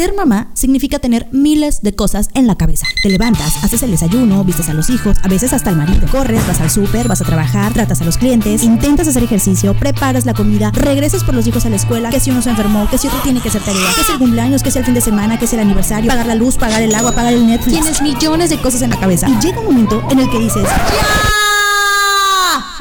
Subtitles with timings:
[0.00, 2.86] Ser mamá significa tener miles de cosas en la cabeza.
[3.02, 6.08] Te levantas, haces el desayuno, vistes a los hijos, a veces hasta el marido.
[6.10, 10.24] Corres, vas al súper, vas a trabajar, tratas a los clientes, intentas hacer ejercicio, preparas
[10.24, 12.96] la comida, regresas por los hijos a la escuela, que si uno se enfermó, que
[12.96, 15.02] si otro tiene que hacer tarea, que si el cumpleaños, que si el fin de
[15.02, 17.78] semana, que si el aniversario, pagar la luz, pagar el agua, pagar el Netflix.
[17.78, 19.28] Tienes millones de cosas en la cabeza.
[19.28, 21.10] Y llega un momento en el que dices, ¡Ya!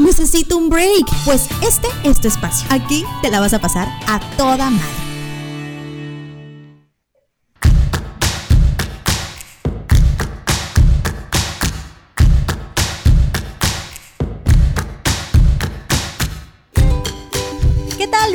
[0.01, 1.05] Necesito un break.
[1.25, 2.65] Pues este es tu espacio.
[2.71, 4.98] Aquí te la vas a pasar a toda madre.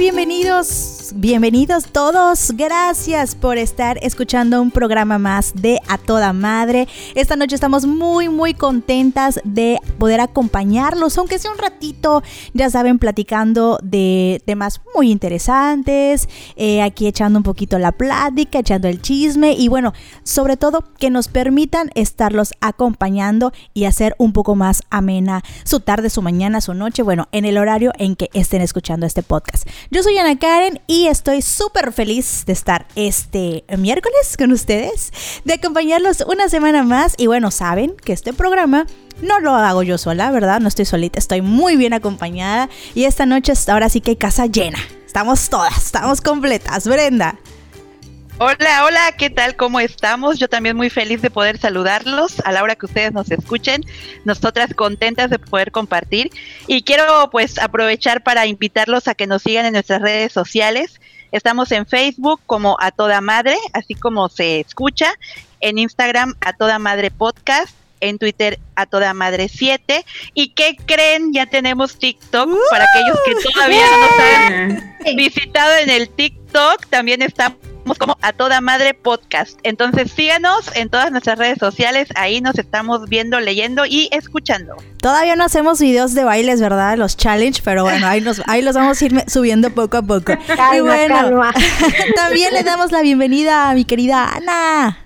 [0.04, 2.52] Bienvenidos bienvenidos todos.
[2.54, 6.88] Gracias por estar escuchando un programa más de A Toda Madre.
[7.14, 12.22] Esta noche estamos muy, muy contentas de poder acompañarlos, aunque sea un ratito,
[12.52, 18.88] ya saben, platicando de temas muy interesantes, eh, aquí echando un poquito la plática, echando
[18.88, 24.54] el chisme y bueno, sobre todo que nos permitan estarlos acompañando y hacer un poco
[24.54, 28.62] más amena su tarde, su mañana, su noche, bueno, en el horario en que estén
[28.62, 29.68] escuchando este podcast.
[29.90, 35.12] Yo soy Ana Karen y estoy súper feliz de estar este miércoles con ustedes,
[35.44, 37.14] de acompañarlos una semana más.
[37.18, 38.86] Y bueno, saben que este programa
[39.20, 40.60] no lo hago yo sola, ¿verdad?
[40.60, 42.68] No estoy solita, estoy muy bien acompañada.
[42.94, 44.78] Y esta noche ahora sí que hay casa llena.
[45.06, 46.86] Estamos todas, estamos completas.
[46.86, 47.38] Brenda.
[48.38, 49.54] Hola, hola, ¿qué tal?
[49.54, 50.40] ¿Cómo estamos?
[50.40, 53.84] Yo también muy feliz de poder saludarlos a la hora que ustedes nos escuchen.
[54.24, 56.32] Nosotras contentas de poder compartir.
[56.66, 61.00] Y quiero pues aprovechar para invitarlos a que nos sigan en nuestras redes sociales.
[61.30, 65.14] Estamos en Facebook como A Toda Madre, así como se escucha.
[65.60, 70.04] En Instagram A Toda Madre Podcast en Twitter a toda madre 7.
[70.34, 71.32] ¿Y qué creen?
[71.32, 76.86] Ya tenemos TikTok para aquellos que todavía no nos han visitado en el TikTok.
[76.88, 77.56] También estamos
[77.98, 79.58] como a toda madre podcast.
[79.62, 84.76] Entonces síganos en todas nuestras redes sociales, ahí nos estamos viendo, leyendo y escuchando.
[84.98, 86.96] Todavía no hacemos videos de bailes, ¿verdad?
[86.96, 90.32] Los challenge, pero bueno, ahí, nos, ahí los vamos a ir subiendo poco a poco.
[90.76, 91.42] y bueno,
[92.16, 94.98] también le damos la bienvenida a mi querida Ana.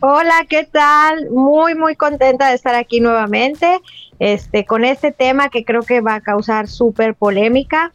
[0.00, 1.30] Hola, ¿qué tal?
[1.30, 3.80] Muy, muy contenta de estar aquí nuevamente
[4.20, 7.92] este, con este tema que creo que va a causar súper polémica.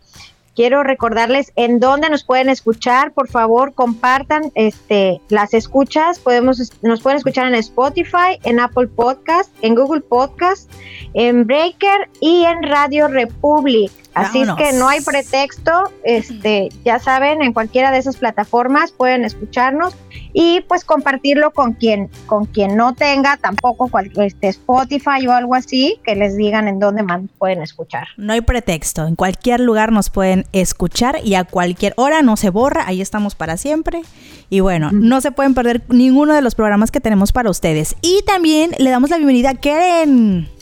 [0.56, 3.12] Quiero recordarles en dónde nos pueden escuchar.
[3.12, 6.20] Por favor, compartan este, las escuchas.
[6.20, 10.72] Podemos, nos pueden escuchar en Spotify, en Apple Podcast, en Google Podcast,
[11.14, 13.92] en Breaker y en Radio Republic.
[14.16, 19.26] Así es que no hay pretexto, este, ya saben, en cualquiera de esas plataformas pueden
[19.26, 19.94] escucharnos
[20.32, 26.00] y pues compartirlo con quien, con quien no tenga tampoco este Spotify o algo así,
[26.06, 28.08] que les digan en dónde más pueden escuchar.
[28.16, 32.50] No hay pretexto, en cualquier lugar nos pueden escuchar y a cualquier hora no se
[32.50, 34.02] borra, ahí estamos para siempre.
[34.50, 37.96] Y bueno, no se pueden perder ninguno de los programas que tenemos para ustedes.
[38.02, 40.55] Y también le damos la bienvenida a Keren.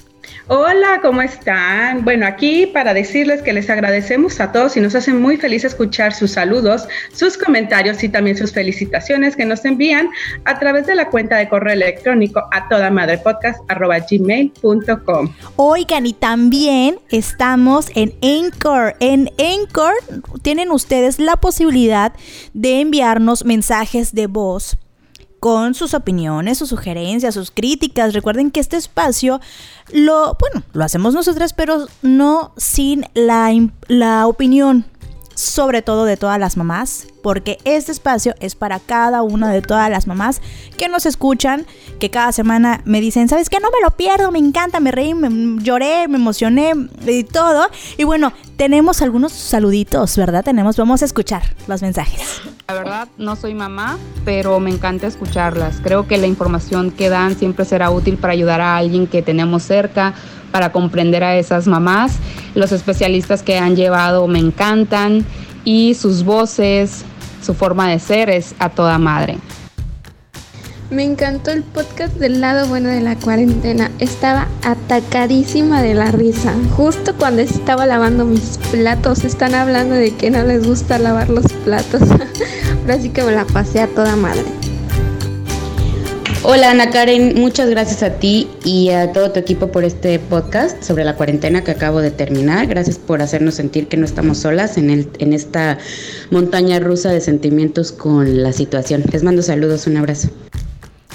[0.50, 2.04] Hola, ¿cómo están?
[2.04, 6.14] Bueno, aquí para decirles que les agradecemos a todos y nos hace muy feliz escuchar
[6.14, 10.10] sus saludos, sus comentarios y también sus felicitaciones que nos envían
[10.44, 13.22] a través de la cuenta de correo electrónico a toda madre.
[15.56, 18.96] Oigan, y también estamos en Anchor.
[19.00, 19.94] En Anchor
[20.42, 22.12] tienen ustedes la posibilidad
[22.54, 24.78] de enviarnos mensajes de voz
[25.44, 28.14] con sus opiniones, sus sugerencias, sus críticas.
[28.14, 29.42] Recuerden que este espacio
[29.92, 33.52] lo, bueno, lo hacemos nosotras, pero no sin la,
[33.90, 34.86] la opinión,
[35.44, 39.90] sobre todo de todas las mamás, porque este espacio es para cada una de todas
[39.90, 40.42] las mamás
[40.78, 41.66] que nos escuchan,
[42.00, 43.60] que cada semana me dicen, ¿sabes qué?
[43.60, 46.74] No me lo pierdo, me encanta, me reí, me lloré, me emocioné
[47.08, 47.68] y todo.
[47.98, 50.44] Y bueno, tenemos algunos saluditos, ¿verdad?
[50.44, 52.42] Tenemos, vamos a escuchar los mensajes.
[52.68, 55.82] La verdad, no soy mamá, pero me encanta escucharlas.
[55.84, 59.64] Creo que la información que dan siempre será útil para ayudar a alguien que tenemos
[59.64, 60.14] cerca,
[60.54, 62.20] para comprender a esas mamás.
[62.54, 65.26] Los especialistas que han llevado me encantan
[65.66, 67.04] y sus voces,
[67.44, 69.40] su forma de ser es a toda madre.
[70.92, 73.90] Me encantó el podcast del lado bueno de la cuarentena.
[73.98, 76.54] Estaba atacadísima de la risa.
[76.78, 81.52] Justo cuando estaba lavando mis platos, están hablando de que no les gusta lavar los
[81.66, 82.04] platos.
[82.82, 84.44] Ahora sí que me la pasé a toda madre.
[86.46, 90.84] Hola Ana Karen, muchas gracias a ti y a todo tu equipo por este podcast
[90.84, 92.68] sobre la cuarentena que acabo de terminar.
[92.68, 95.78] Gracias por hacernos sentir que no estamos solas en, el, en esta
[96.32, 99.06] montaña rusa de sentimientos con la situación.
[99.10, 100.32] Les mando saludos, un abrazo.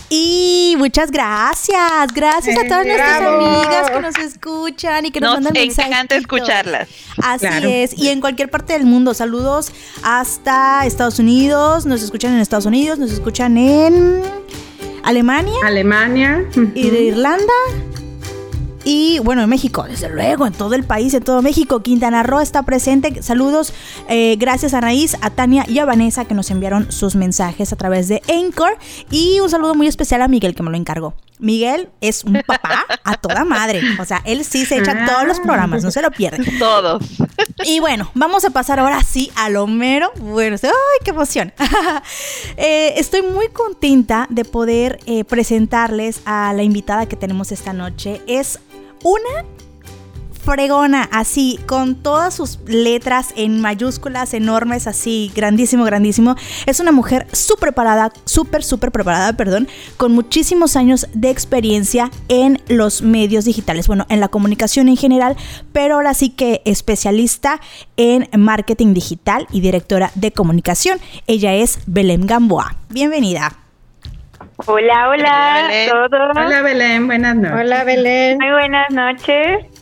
[0.09, 5.53] Y muchas gracias, gracias a todas nuestras amigas que nos escuchan y que nos, mandan
[5.53, 5.77] mensajes.
[5.77, 6.89] Nos encanta escucharlas.
[7.23, 9.13] Así es, y en cualquier parte del mundo.
[9.13, 9.73] Saludos
[10.03, 14.23] hasta Estados Unidos, nos escuchan en Estados Unidos, nos escuchan en
[15.09, 15.55] Alemania.
[15.65, 16.45] Alemania.
[16.75, 17.55] Y de Irlanda.
[18.85, 21.81] Y bueno, en México, desde luego, en todo el país, en todo México.
[21.81, 23.23] Quintana Roo está presente.
[23.23, 23.73] Saludos,
[24.11, 27.77] eh, gracias a Raíz, a Tania y a Vanessa que nos enviaron sus mensajes a
[27.77, 28.77] través de Anchor.
[29.11, 31.15] Y un saludo muy especial a Miguel que me lo encargó.
[31.39, 33.81] Miguel es un papá a toda madre.
[33.99, 36.45] O sea, él sí se echa todos los programas, no se lo pierde.
[36.59, 37.03] Todos.
[37.65, 40.13] Y bueno, vamos a pasar ahora sí a lo mero.
[40.21, 40.71] Bueno, ¡ay,
[41.05, 41.53] qué emoción!
[42.57, 48.21] Eh, estoy muy contenta de poder eh, presentarles a la invitada que tenemos esta noche.
[48.27, 48.59] Es
[49.03, 49.45] una
[50.49, 56.37] fregona, así, con todas sus letras en mayúsculas enormes, así, grandísimo, grandísimo.
[56.65, 59.69] Es una mujer súper preparada, súper, súper preparada, perdón,
[59.99, 65.37] con muchísimos años de experiencia en los medios digitales, bueno, en la comunicación en general,
[65.75, 67.61] pero ahora sí que especialista
[67.99, 70.99] en marketing digital y directora de comunicación.
[71.27, 72.75] Ella es Belén Gamboa.
[72.89, 73.53] Bienvenida.
[74.65, 76.31] Hola, hola, a todos.
[76.37, 77.61] Hola Belén, buenas noches.
[77.61, 78.39] Hola Belén.
[78.39, 79.78] Muy buenas noches.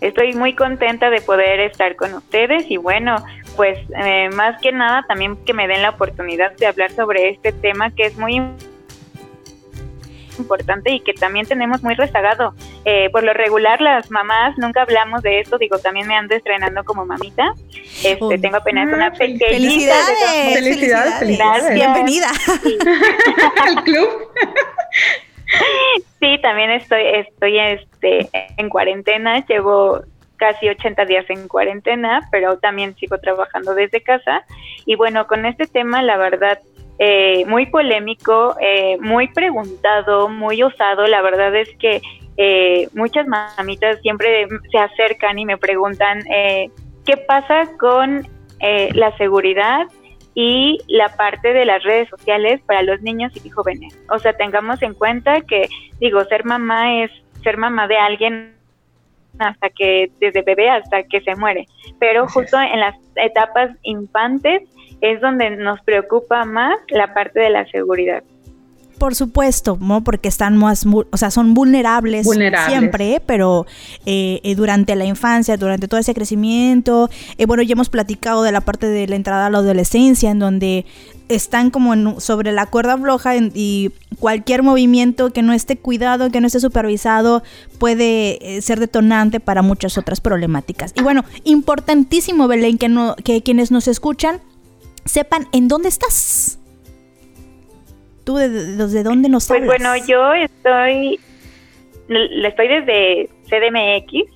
[0.00, 3.16] Estoy muy contenta de poder estar con ustedes y bueno,
[3.56, 7.52] pues eh, más que nada también que me den la oportunidad de hablar sobre este
[7.52, 8.40] tema que es muy
[10.38, 12.54] importante y que también tenemos muy rezagado.
[12.84, 15.58] Eh, por lo regular, las mamás nunca hablamos de esto.
[15.58, 17.52] Digo, también me ando estrenando como mamita.
[18.04, 19.46] Este, tengo apenas una pequeñita.
[19.48, 21.74] Felicidades, felicidades, felicidades.
[21.74, 22.28] Bienvenida
[23.62, 24.08] al club.
[26.20, 29.44] sí, también estoy, estoy este, en cuarentena.
[29.46, 30.02] Llevo
[30.36, 34.44] casi 80 días en cuarentena, pero también sigo trabajando desde casa.
[34.86, 36.60] Y bueno, con este tema, la verdad,
[36.98, 41.06] eh, muy polémico, eh, muy preguntado, muy osado.
[41.06, 42.00] La verdad es que
[42.36, 48.26] eh, muchas mamitas siempre se acercan y me preguntan qué pasa con
[48.60, 49.86] la seguridad
[50.40, 53.98] y la parte de las redes sociales para los niños y jóvenes.
[54.08, 55.68] O sea, tengamos en cuenta que,
[55.98, 57.10] digo, ser mamá es
[57.42, 58.54] ser mamá de alguien
[59.40, 61.66] hasta que, desde bebé hasta que se muere.
[61.98, 64.62] Pero justo en las etapas infantes
[65.00, 68.22] es donde nos preocupa más la parte de la seguridad.
[68.98, 70.02] Por supuesto, ¿no?
[70.02, 72.26] Porque están más, o sea, son vulnerables,
[72.66, 73.66] siempre, pero
[74.06, 77.08] eh, eh, durante la infancia, durante todo ese crecimiento,
[77.38, 80.40] eh, bueno, ya hemos platicado de la parte de la entrada a la adolescencia, en
[80.40, 80.84] donde
[81.28, 86.46] están como sobre la cuerda floja y cualquier movimiento que no esté cuidado, que no
[86.46, 87.42] esté supervisado,
[87.78, 90.92] puede ser detonante para muchas otras problemáticas.
[90.96, 94.40] Y bueno, importantísimo, Belén, que, no, que quienes nos escuchan
[95.04, 96.57] sepan en dónde estás.
[98.28, 101.18] ¿Tú desde dónde nos Pues bueno, yo estoy,
[102.10, 104.30] estoy desde CDMX,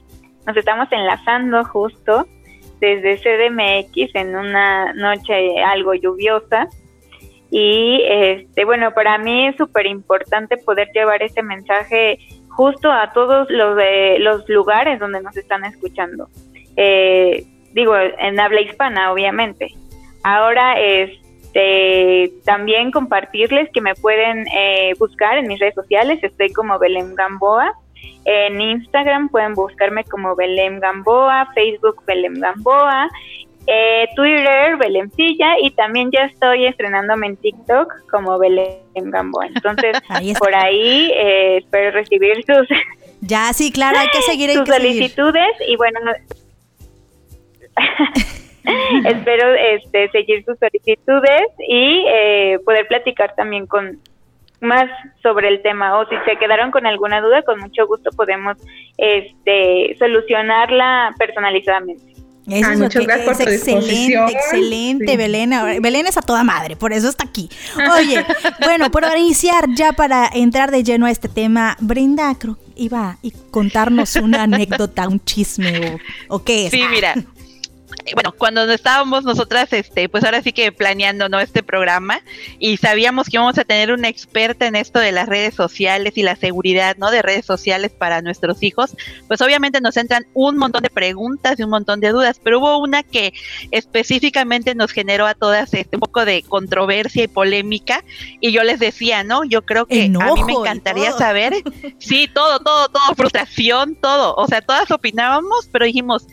[0.47, 2.27] nos estamos enlazando justo
[2.81, 6.69] desde CDMX en una noche algo lluviosa.
[7.51, 12.19] Y este, bueno, para mí es súper importante poder llevar este mensaje
[12.49, 16.31] justo a todos los, de, los lugares donde nos están escuchando.
[16.79, 17.45] Eh,
[17.75, 19.69] digo, en habla hispana, obviamente.
[20.23, 20.81] Ahora,
[21.53, 26.19] este, también compartirles que me pueden eh, buscar en mis redes sociales.
[26.23, 27.73] Estoy como Belém Gamboa.
[28.25, 33.09] En Instagram pueden buscarme como Belém Gamboa, Facebook Belém Gamboa,
[33.67, 39.47] eh, Twitter Belemcilla y también ya estoy estrenándome en TikTok como Belém Gamboa.
[39.47, 39.99] Entonces,
[40.39, 42.67] por ahí eh, espero recibir sus...
[43.25, 44.51] Ya, sí, claro, hay que seguir.
[44.53, 46.01] sus solicitudes y bueno...
[49.05, 54.01] Espero este, seguir sus solicitudes y eh, poder platicar también con
[54.61, 54.89] más
[55.23, 58.57] sobre el tema o si se quedaron con alguna duda, con mucho gusto podemos
[58.97, 62.13] este, solucionarla personalizadamente.
[62.49, 65.51] Eso ah, muchas gracias por excelente, excelente, Belén.
[65.81, 67.49] Belén es a toda madre, por eso está aquí.
[67.99, 68.25] Oye,
[68.65, 73.19] bueno, para iniciar ya para entrar de lleno a este tema, Brenda creo, iba a
[73.53, 76.73] contarnos una anécdota, un chisme o, o qué es.
[76.73, 77.15] Sí, mira,
[78.15, 81.41] bueno, cuando estábamos nosotras, este, pues ahora sí que planeando ¿no?
[81.41, 82.21] este programa
[82.59, 86.23] y sabíamos que íbamos a tener una experta en esto de las redes sociales y
[86.23, 87.11] la seguridad, ¿no?
[87.11, 88.97] De redes sociales para nuestros hijos,
[89.29, 92.79] pues obviamente nos entran un montón de preguntas y un montón de dudas, pero hubo
[92.79, 93.33] una que
[93.71, 98.05] específicamente nos generó a todas este, un poco de controversia y polémica
[98.41, 99.45] y yo les decía, ¿no?
[99.45, 101.55] Yo creo que a mí me encantaría saber,
[101.99, 106.27] sí, todo, todo, todo, frustración, todo, o sea, todas opinábamos, pero dijimos,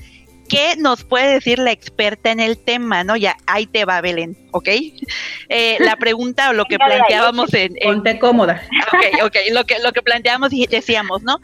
[0.50, 3.04] ¿qué nos puede decir la experta en el tema?
[3.04, 3.16] ¿No?
[3.16, 4.68] Ya, ahí te va, Belén, ¿ok?
[5.48, 7.94] Eh, la pregunta o lo que planteábamos en, en...
[7.94, 8.62] Ponte cómoda.
[8.88, 11.40] Ok, ok, lo que, lo que planteábamos y decíamos, ¿no?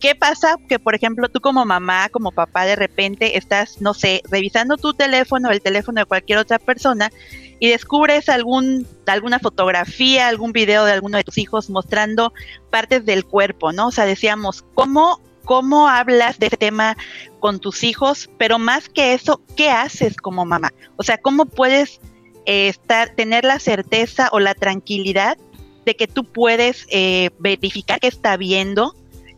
[0.00, 0.56] ¿Qué, pasa?
[0.66, 4.94] Que, por ejemplo, tú como mamá, como papá, de repente estás, no sé, revisando tu
[4.94, 7.10] teléfono o el teléfono de cualquier otra persona
[7.58, 12.32] y descubres algún, alguna fotografía, algún video de alguno de tus hijos mostrando
[12.70, 13.88] partes del cuerpo, ¿no?
[13.88, 16.96] O sea, decíamos, ¿cómo, cómo hablas de este tema
[17.40, 18.30] con tus hijos?
[18.38, 20.72] Pero más que eso, ¿qué haces como mamá?
[20.96, 22.00] O sea, ¿cómo puedes
[22.46, 25.38] eh, estar, tener la certeza o la tranquilidad
[25.84, 28.94] de que tú puedes eh, verificar qué está viendo?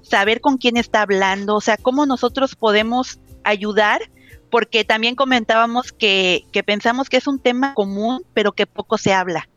[0.08, 4.00] saber con quién está hablando, o sea, cómo nosotros podemos ayudar,
[4.50, 9.12] porque también comentábamos que, que pensamos que es un tema común, pero que poco se
[9.12, 9.48] habla,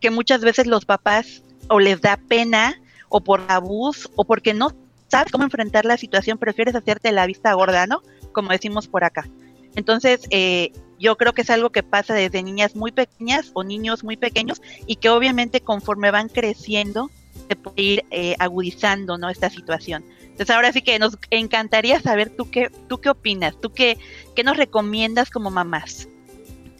[0.00, 4.70] que muchas veces los papás o les da pena o por abuso o porque no
[5.08, 8.02] sabes cómo enfrentar la situación, prefieres hacerte la vista gorda, ¿no?
[8.32, 9.28] Como decimos por acá.
[9.74, 14.04] Entonces, eh, yo creo que es algo que pasa desde niñas muy pequeñas o niños
[14.04, 17.10] muy pequeños y que obviamente conforme van creciendo
[17.48, 19.30] se puede ir eh, agudizando ¿no?
[19.30, 20.04] esta situación.
[20.22, 23.96] Entonces ahora sí que nos encantaría saber tú qué, tú qué opinas, tú qué,
[24.34, 26.08] qué nos recomiendas como mamás.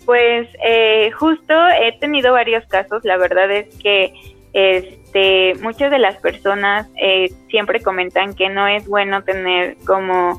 [0.05, 4.15] Pues eh, justo he tenido varios casos, la verdad es que
[4.53, 10.37] este, muchas de las personas eh, siempre comentan que no es bueno tener como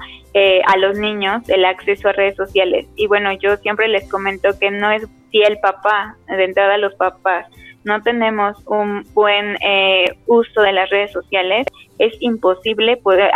[0.65, 2.87] a los niños el acceso a redes sociales.
[2.95, 6.95] Y bueno, yo siempre les comento que no es si el papá, de entrada los
[6.95, 7.47] papás,
[7.83, 11.65] no tenemos un buen eh, uso de las redes sociales,
[11.97, 13.31] es imposible poder,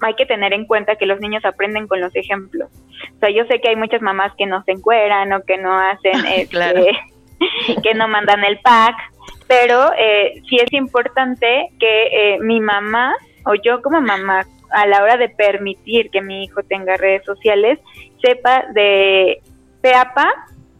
[0.00, 2.70] hay que tener en cuenta que los niños aprenden con los ejemplos.
[3.16, 5.72] O sea, yo sé que hay muchas mamás que no se encueran o que no
[5.78, 6.90] hacen, este,
[7.82, 8.96] que no mandan el pack,
[9.54, 13.14] pero eh, sí es importante que eh, mi mamá
[13.46, 17.78] o yo como mamá a la hora de permitir que mi hijo tenga redes sociales
[18.20, 19.40] sepa de
[19.80, 20.26] PEAPA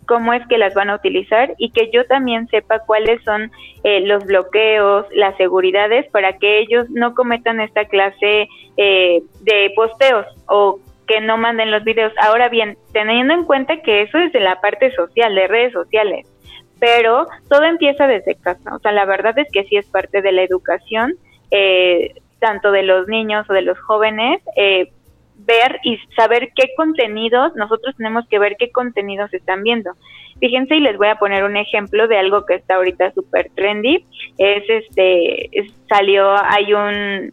[0.06, 3.52] cómo es que las van a utilizar y que yo también sepa cuáles son
[3.84, 10.26] eh, los bloqueos, las seguridades para que ellos no cometan esta clase eh, de posteos
[10.48, 12.12] o que no manden los videos.
[12.20, 16.26] Ahora bien, teniendo en cuenta que eso es de la parte social, de redes sociales,
[16.84, 18.76] pero todo empieza desde casa.
[18.76, 21.14] O sea, la verdad es que sí es parte de la educación,
[21.50, 24.92] eh, tanto de los niños o de los jóvenes, eh,
[25.36, 29.92] ver y saber qué contenidos, nosotros tenemos que ver qué contenidos están viendo.
[30.40, 34.04] Fíjense y les voy a poner un ejemplo de algo que está ahorita súper trendy.
[34.36, 35.48] Es este,
[35.88, 37.32] salió, hay un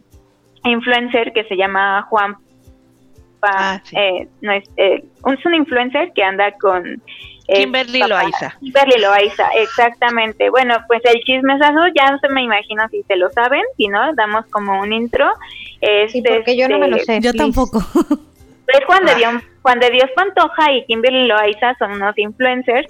[0.64, 2.36] influencer que se llama Juan
[3.42, 7.02] ah, eh, no es, eh, es un influencer que anda con
[7.54, 8.56] Kimberly Loaiza.
[8.60, 10.50] Kimberly Loaiza, exactamente.
[10.50, 14.14] Bueno, pues el chismesazo ya no se me imagino si se lo saben, si no,
[14.14, 15.26] damos como un intro.
[16.08, 17.20] sí, porque yo no me lo este, sé.
[17.20, 17.80] Yo tampoco.
[18.68, 22.86] Es Juan de, Dios, Juan de Dios Pantoja y Kimberly Loaiza son unos influencers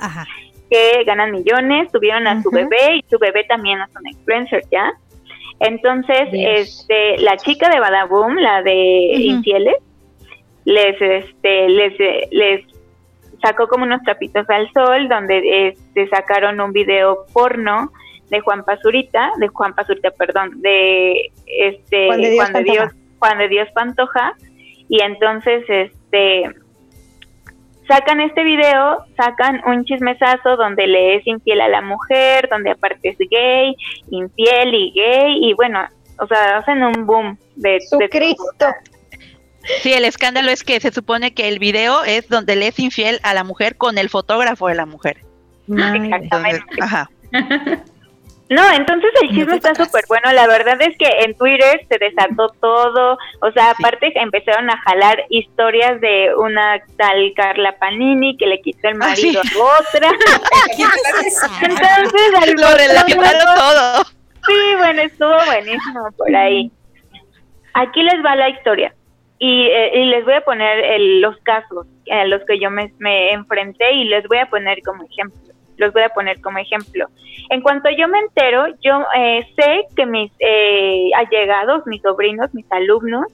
[0.70, 4.92] que ganan millones, tuvieron a su bebé y su bebé también es un influencer, ¿ya?
[5.60, 9.76] Entonces, este, la chica de Badaboom, la de Infieles,
[10.64, 11.92] les, este, les,
[12.30, 12.71] les
[13.42, 17.92] sacó como unos trapitos al sol donde este, sacaron un video porno
[18.30, 23.68] de Juan Pazurita, de Juan Pazurita, perdón, de este Juan de Dios, Juan de Dios,
[23.74, 24.32] Pantoja.
[24.88, 26.50] Y entonces este
[27.86, 33.10] sacan este video, sacan un chismesazo donde le es infiel a la mujer, donde aparte
[33.10, 33.76] es gay,
[34.10, 35.80] infiel y gay y bueno,
[36.18, 38.66] o sea, hacen un boom de, Su Cristo.
[39.82, 43.20] Sí, el escándalo es que se supone que el video es donde le es infiel
[43.22, 45.18] a la mujer con el fotógrafo de la mujer.
[45.68, 46.64] Exactamente.
[46.80, 47.10] ajá.
[48.52, 50.30] No, entonces el chisme está súper bueno.
[50.32, 53.16] La verdad es que en Twitter se desató todo.
[53.40, 58.88] O sea, aparte empezaron a jalar historias de una tal Carla Panini que le quitó
[58.88, 60.10] el ah, marido a otra.
[61.62, 64.04] entonces, lo relacionaron todo.
[64.46, 66.70] Sí, bueno, estuvo buenísimo por ahí.
[67.72, 68.94] Aquí les va la historia.
[69.44, 72.92] Eh, y, les voy a poner los casos a los que yo me,
[73.32, 75.52] enfrenté y les voy a poner como ejemplo.
[75.78, 77.08] Los voy a poner como ejemplo.
[77.50, 82.70] En cuanto yo me entero, yo eh, sé que mis eh, allegados, mis sobrinos, mis
[82.70, 83.26] alumnos,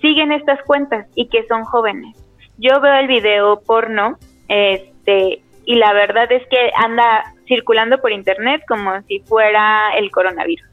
[0.00, 2.16] siguen estas cuentas y que son jóvenes.
[2.56, 4.16] Yo veo el video porno,
[4.48, 10.68] este, y la verdad es que anda circulando por internet como si fuera el coronavirus.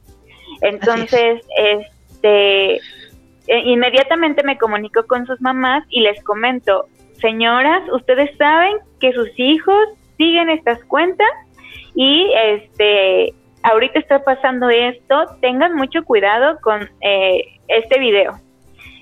[0.61, 2.79] Entonces, este,
[3.47, 6.87] inmediatamente me comunico con sus mamás y les comento,
[7.21, 9.87] señoras, ustedes saben que sus hijos
[10.17, 11.27] siguen estas cuentas
[11.95, 18.39] y este ahorita está pasando esto, tengan mucho cuidado con eh, este video.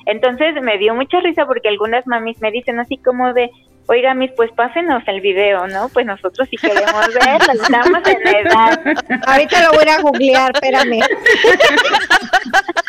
[0.05, 3.49] Entonces me dio mucha risa porque algunas mamis me dicen así como de,
[3.87, 5.89] oiga, mis, pues pásenos el video, ¿no?
[5.89, 8.79] Pues nosotros sí queremos verlo, estamos en edad.
[9.27, 11.01] Ahorita lo voy a googlear, espérame.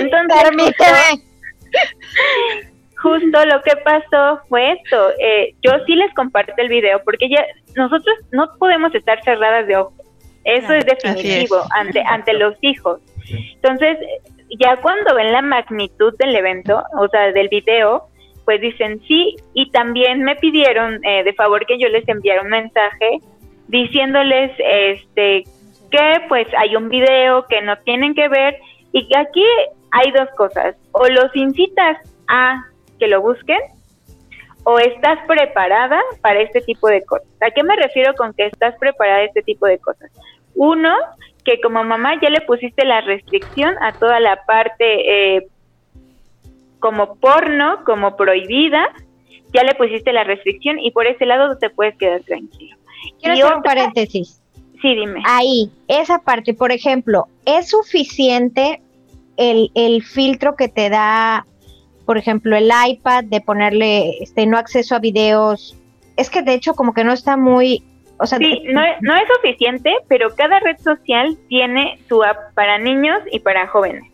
[0.00, 1.24] Entonces, Permíteme.
[3.02, 5.10] Justo, lo que pasó fue esto.
[5.18, 7.42] Eh, yo sí les comparto el video porque ya
[7.74, 9.94] nosotros no podemos estar cerradas de ojos.
[10.44, 13.00] Eso es definitivo ante ante los hijos.
[13.54, 13.98] Entonces,
[14.58, 18.08] ya cuando ven la magnitud del evento, o sea, del video,
[18.44, 22.48] pues dicen sí y también me pidieron eh, de favor que yo les enviara un
[22.48, 23.18] mensaje
[23.68, 25.44] diciéndoles este
[25.90, 28.58] que pues hay un video que no tienen que ver
[28.92, 29.44] y que aquí
[29.92, 32.64] hay dos cosas o los incitas a
[32.98, 33.58] que lo busquen
[34.64, 37.28] o estás preparada para este tipo de cosas.
[37.40, 40.10] ¿A qué me refiero con que estás preparada a este tipo de cosas?
[40.54, 40.94] Uno,
[41.44, 45.46] que como mamá ya le pusiste la restricción a toda la parte eh,
[46.78, 48.86] como porno, como prohibida,
[49.52, 52.76] ya le pusiste la restricción y por ese lado te puedes quedar tranquilo.
[53.20, 54.40] Quiero hacer un paréntesis.
[54.80, 55.22] Sí, dime.
[55.26, 58.80] Ahí, esa parte, por ejemplo, ¿es suficiente
[59.40, 61.46] el, el filtro que te da,
[62.06, 65.76] por ejemplo, el iPad de ponerle este no acceso a videos?
[66.16, 67.82] Es que de hecho como que no está muy
[68.22, 72.76] o sea, sí, no, no es suficiente, pero cada red social tiene su app para
[72.76, 74.04] niños y para jóvenes.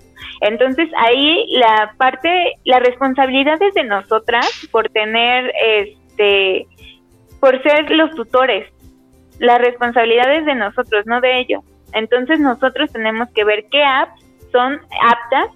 [0.43, 6.69] Entonces ahí la parte, la responsabilidad es de nosotras por tener, este,
[7.41, 8.73] por ser los tutores.
[9.41, 11.65] La responsabilidad es de nosotros, no de ellos.
[11.93, 14.26] Entonces nosotros tenemos que ver qué apps
[14.57, 15.51] son aptas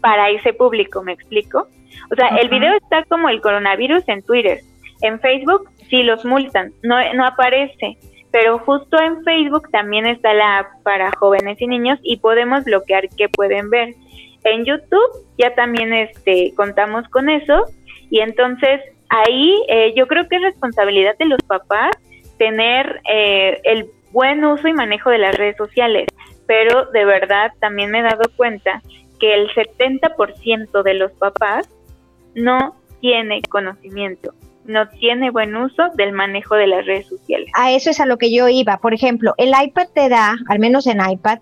[0.00, 1.68] para ese público, ¿me explico?
[2.12, 4.60] O sea, el video está como el coronavirus en Twitter.
[5.02, 7.98] En Facebook sí los multan, no, no aparece
[8.34, 13.08] pero justo en Facebook también está la app para jóvenes y niños y podemos bloquear
[13.16, 13.94] qué pueden ver.
[14.42, 17.66] En YouTube ya también este, contamos con eso
[18.10, 21.92] y entonces ahí eh, yo creo que es responsabilidad de los papás
[22.36, 26.08] tener eh, el buen uso y manejo de las redes sociales,
[26.46, 28.82] pero de verdad también me he dado cuenta
[29.18, 31.68] que el 70% de los papás
[32.34, 34.34] no tiene conocimiento
[34.64, 37.48] no tiene buen uso del manejo de las redes sociales.
[37.54, 38.78] A eso es a lo que yo iba.
[38.78, 41.38] Por ejemplo, el iPad te da, al menos en iPad,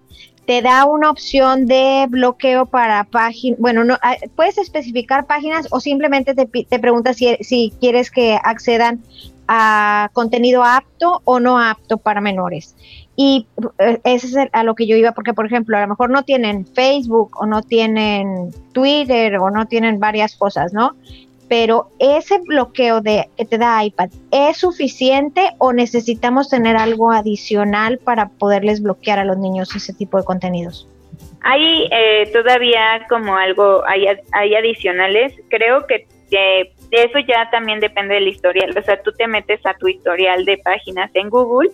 [0.47, 3.61] te da una opción de bloqueo para páginas.
[3.61, 8.39] Bueno, no, ah, puedes especificar páginas o simplemente te, te preguntas si, si quieres que
[8.43, 9.03] accedan
[9.47, 12.75] a contenido apto o no apto para menores.
[13.15, 13.47] Y
[13.79, 16.23] eh, ese es a lo que yo iba, porque por ejemplo, a lo mejor no
[16.23, 20.97] tienen Facebook o no tienen Twitter o no tienen varias cosas, ¿no?
[21.53, 27.99] pero ese bloqueo de que te da iPad es suficiente o necesitamos tener algo adicional
[27.99, 30.89] para poderles bloquear a los niños ese tipo de contenidos?
[31.43, 35.35] Hay eh, todavía como algo, hay, hay adicionales.
[35.51, 38.75] Creo que de eso ya también depende del historial.
[38.75, 41.69] O sea, tú te metes a tu historial de páginas en Google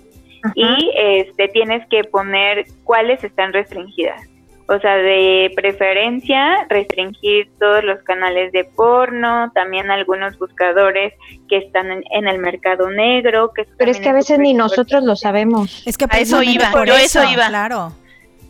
[0.54, 4.28] y este, tienes que poner cuáles están restringidas
[4.70, 11.14] o sea, de preferencia restringir todos los canales de porno, también algunos buscadores
[11.48, 13.50] que están en, el mercado negro.
[13.54, 15.82] Que Pero es que a veces ni nosotros lo sabemos.
[15.86, 17.48] Es que a eso iba, por eso, iba.
[17.48, 17.94] Claro.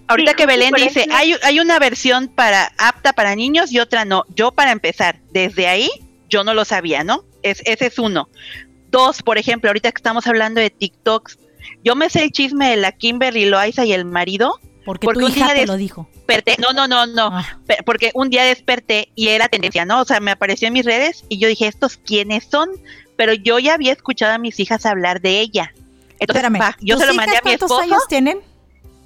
[0.08, 4.24] Ahorita que Belén dice, hay, hay una versión para apta para niños y otra no.
[4.34, 5.88] Yo para empezar, desde ahí
[6.28, 7.22] yo no lo sabía, ¿no?
[7.42, 8.28] Es, ese es uno.
[8.90, 11.38] Dos, por ejemplo, ahorita que estamos hablando de TikToks,
[11.84, 15.52] yo me sé el chisme de la Kimberly Loaiza y el marido porque, tu hija
[15.52, 16.08] te lo dijo.
[16.58, 17.28] no, no, no, no.
[17.30, 17.44] Ah.
[17.84, 20.00] Porque un día desperté y era tendencia, ¿no?
[20.00, 22.70] O sea, me apareció en mis redes y yo dije, ¿estos quiénes son?
[23.14, 25.74] Pero yo ya había escuchado a mis hijas hablar de ella.
[26.18, 27.74] Entonces, yo se lo mandé a mi esposo.
[27.74, 28.38] ¿Cuántos años tienen?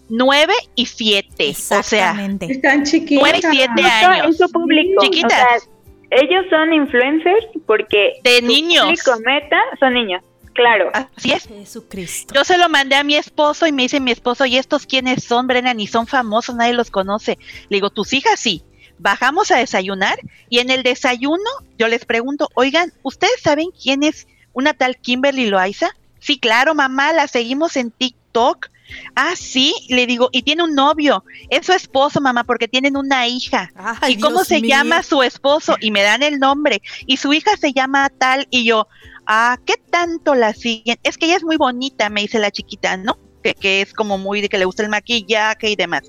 [0.09, 1.51] Nueve y siete.
[1.51, 3.21] O sea, están chiquitas.
[3.21, 4.27] Nueve y siete años.
[4.27, 5.03] En su público.
[5.03, 5.69] Chiquitas.
[6.11, 8.85] ellos son influencers porque de niños.
[8.85, 10.23] Público meta son niños.
[10.55, 10.91] Claro.
[10.95, 11.47] Así es.
[11.47, 12.35] Jesucristo.
[12.35, 15.25] Yo se lo mandé a mi esposo y me dice mi esposo, ¿y estos quiénes
[15.25, 15.81] son, Brennan?
[15.81, 17.39] Y son famosos, nadie los conoce.
[17.69, 18.63] Le digo, tus hijas sí.
[18.99, 24.29] Bajamos a desayunar y en el desayuno yo les pregunto, oigan, ¿ustedes saben quién es
[24.53, 25.91] una tal Kimberly Loaiza?
[26.21, 28.71] Sí, claro, mamá, la seguimos en TikTok.
[29.17, 33.27] Ah, sí, le digo, y tiene un novio, es su esposo, mamá, porque tienen una
[33.27, 33.71] hija.
[34.07, 35.77] ¿Y cómo se llama su esposo?
[35.81, 36.83] Y me dan el nombre.
[37.07, 38.87] Y su hija se llama tal, y yo,
[39.33, 40.99] ah, ¿qué tanto la siguen?
[41.03, 43.19] Es que ella es muy bonita, me dice la chiquita, ¿no?
[43.43, 46.03] Que, que, es como muy de que le gusta el maquillaje y demás.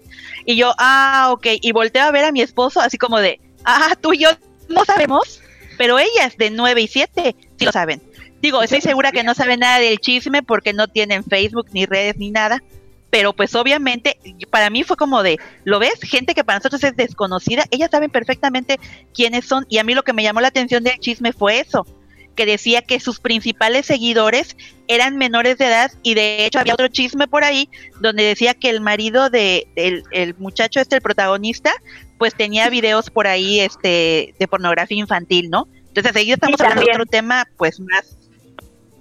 [0.46, 3.96] Y yo, ah, ok, y volteo a ver a mi esposo así como de, ah,
[4.00, 4.30] tú y yo
[4.68, 5.42] no sabemos,
[5.78, 8.02] pero ellas de 9 y 7 sí lo saben.
[8.42, 12.18] Digo, estoy segura que no saben nada del chisme porque no tienen Facebook ni redes
[12.18, 12.62] ni nada,
[13.10, 14.18] pero pues obviamente
[14.50, 16.02] para mí fue como de, ¿lo ves?
[16.02, 18.80] Gente que para nosotros es desconocida, ellas saben perfectamente
[19.14, 21.88] quiénes son y a mí lo que me llamó la atención del chisme fue eso,
[22.36, 26.88] que decía que sus principales seguidores eran menores de edad y de hecho había otro
[26.88, 27.70] chisme por ahí
[28.00, 31.72] donde decía que el marido de el, muchacho este el protagonista
[32.18, 36.92] pues tenía videos por ahí este de pornografía infantil no entonces ahí estamos hablando de
[36.92, 38.18] otro tema pues más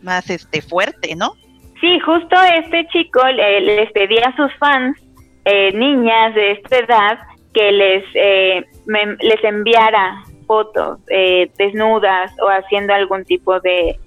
[0.03, 1.35] más este fuerte no
[1.81, 4.97] sí justo este chico les pedía a sus fans
[5.45, 7.19] eh, niñas de esta edad
[7.53, 13.99] que les eh, les enviara fotos eh, desnudas o haciendo algún tipo de,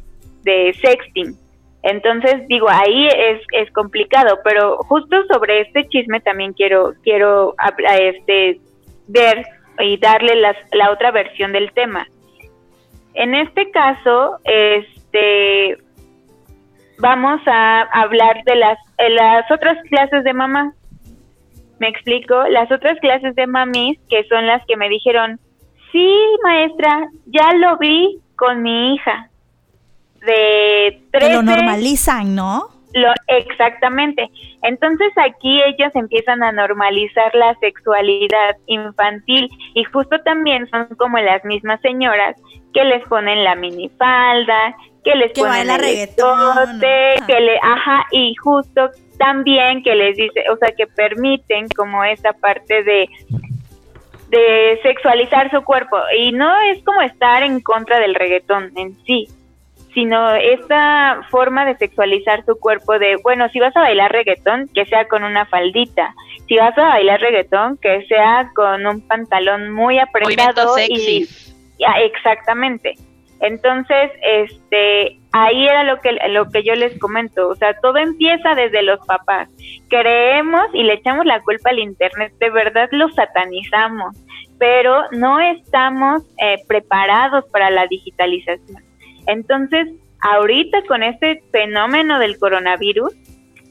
[0.43, 1.35] sexting.
[1.83, 7.55] Entonces, digo, ahí es, es complicado, pero justo sobre este chisme también quiero, quiero
[7.99, 8.59] este,
[9.07, 9.45] ver
[9.79, 12.07] y darle las, la otra versión del tema.
[13.13, 15.77] En este caso, este,
[16.99, 20.73] vamos a hablar de las, las otras clases de mamá.
[21.79, 25.39] Me explico, las otras clases de mamis, que son las que me dijeron,
[25.91, 29.29] Sí, maestra, ya lo vi con mi hija
[30.25, 31.33] de 13.
[31.33, 32.69] lo normalizan, ¿no?
[32.93, 34.29] Lo, exactamente.
[34.61, 41.43] Entonces aquí ellos empiezan a normalizar la sexualidad infantil y justo también son como las
[41.43, 42.35] mismas señoras
[42.73, 46.79] que les ponen la minifalda, que les ponen el reggaetón,
[47.27, 52.33] que le, ajá, y justo también que les dice, o sea, que permiten como esa
[52.33, 53.09] parte de
[54.35, 55.97] de sexualizar su cuerpo.
[56.17, 59.27] Y no es como estar en contra del reggaetón en sí,
[59.93, 64.85] sino esta forma de sexualizar su cuerpo de, bueno, si vas a bailar reggaetón, que
[64.85, 66.13] sea con una faldita.
[66.47, 71.27] Si vas a bailar reggaetón, que sea con un pantalón muy apretado y
[71.79, 72.95] ya, exactamente.
[73.41, 78.55] Entonces, este, ahí era lo que lo que yo les comento, o sea, todo empieza
[78.55, 79.49] desde los papás.
[79.89, 84.15] Creemos y le echamos la culpa al internet, de verdad lo satanizamos,
[84.57, 88.83] pero no estamos eh, preparados para la digitalización.
[89.27, 89.89] Entonces,
[90.21, 93.13] ahorita con este fenómeno del coronavirus,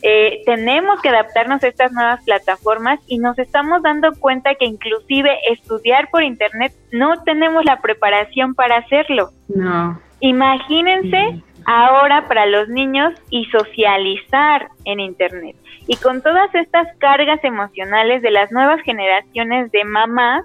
[0.07, 5.31] eh, tenemos que adaptarnos a estas nuevas plataformas y nos estamos dando cuenta que inclusive
[5.51, 9.31] estudiar por internet no tenemos la preparación para hacerlo.
[9.49, 9.99] No.
[10.21, 15.57] Imagínense ahora para los niños y socializar en internet.
[15.87, 20.45] Y con todas estas cargas emocionales de las nuevas generaciones de mamás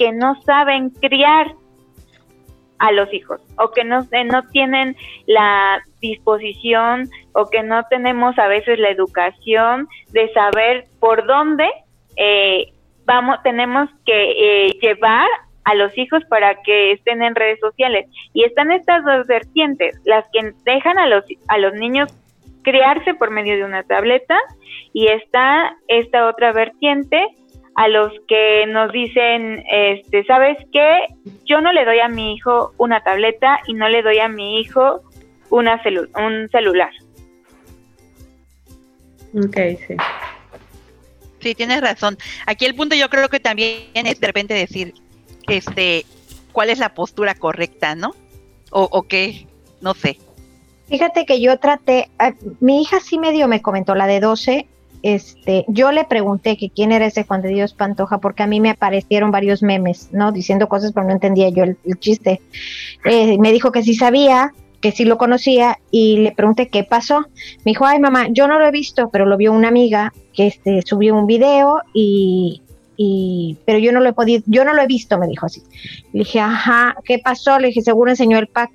[0.00, 1.52] que no saben criar
[2.78, 8.38] a los hijos o que no, eh, no tienen la disposición o que no tenemos
[8.38, 11.68] a veces la educación de saber por dónde
[12.16, 12.72] eh,
[13.04, 15.28] vamos tenemos que eh, llevar
[15.64, 18.06] a los hijos para que estén en redes sociales.
[18.32, 22.10] Y están estas dos vertientes las que dejan a los a los niños
[22.62, 24.38] criarse por medio de una tableta
[24.94, 27.26] y está esta otra vertiente
[27.80, 31.06] a los que nos dicen, este, ¿sabes qué?
[31.46, 34.60] Yo no le doy a mi hijo una tableta y no le doy a mi
[34.60, 35.00] hijo
[35.48, 35.80] una
[36.16, 36.90] un celular.
[39.34, 39.96] Ok, sí.
[41.38, 42.18] Sí, tienes razón.
[42.44, 44.92] Aquí el punto yo creo que también es de repente decir,
[45.48, 46.04] este,
[46.52, 48.10] cuál es la postura correcta, ¿no?
[48.72, 49.46] O, o qué,
[49.80, 50.18] no sé.
[50.90, 52.10] Fíjate que yo traté,
[52.60, 54.66] mi hija sí medio me comentó, la de 12,
[55.02, 58.60] este, yo le pregunté que quién era ese Juan de Dios Pantoja, porque a mí
[58.60, 60.32] me aparecieron varios memes, ¿no?
[60.32, 62.40] Diciendo cosas, pero no entendía yo el, chiste.
[63.04, 67.20] Eh, me dijo que sí sabía, que sí lo conocía, y le pregunté qué pasó.
[67.64, 70.46] Me dijo, ay mamá, yo no lo he visto, pero lo vio una amiga que
[70.46, 72.62] este, subió un video y,
[72.96, 75.62] y, pero yo no lo he podido, yo no lo he visto, me dijo así.
[76.12, 77.58] Le dije, ajá, ¿qué pasó?
[77.58, 78.70] Le dije, seguro enseñó el pack.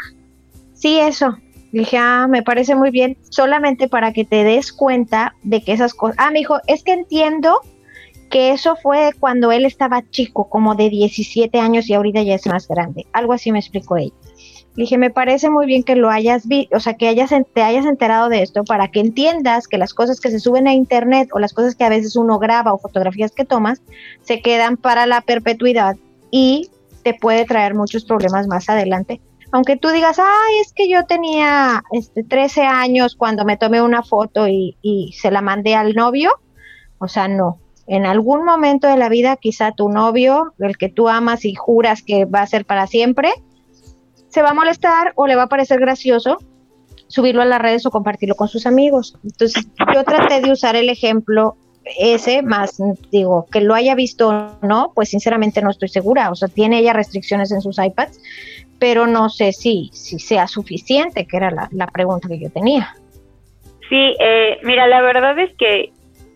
[0.73, 1.37] Sí, eso.
[1.75, 5.93] Dije, ah, me parece muy bien, solamente para que te des cuenta de que esas
[5.93, 6.15] cosas.
[6.17, 7.59] Ah, me dijo, es que entiendo
[8.29, 12.47] que eso fue cuando él estaba chico, como de 17 años y ahorita ya es
[12.47, 13.05] más grande.
[13.11, 14.13] Algo así me explicó ella.
[14.77, 17.85] Dije, me parece muy bien que lo hayas visto, o sea, que hayas, te hayas
[17.85, 21.39] enterado de esto para que entiendas que las cosas que se suben a internet o
[21.39, 23.81] las cosas que a veces uno graba o fotografías que tomas
[24.21, 25.97] se quedan para la perpetuidad
[26.31, 26.69] y
[27.03, 29.19] te puede traer muchos problemas más adelante
[29.51, 34.03] aunque tú digas, ay, es que yo tenía este, 13 años cuando me tomé una
[34.03, 34.75] foto y,
[35.19, 36.31] se la mandé al novio,
[36.99, 37.59] o sea, no.
[37.87, 42.01] En algún momento de la vida, quizá tu novio, el que tú amas y juras
[42.01, 43.31] que va a ser para siempre,
[44.29, 46.39] se va a molestar o le va a parecer gracioso
[47.07, 49.17] subirlo a las redes o compartirlo con sus amigos.
[49.23, 51.55] Entonces, yo traté de usar el ejemplo
[51.97, 52.81] ese, más
[53.11, 56.31] digo, que lo haya visto o no, pues sinceramente no estoy segura.
[56.31, 58.19] O sea, tiene ella restricciones en sus iPads,
[58.79, 62.95] pero no sé si, si sea suficiente, que era la, pregunta que yo tenía.
[63.89, 65.91] Sí, eh, mira, la verdad es que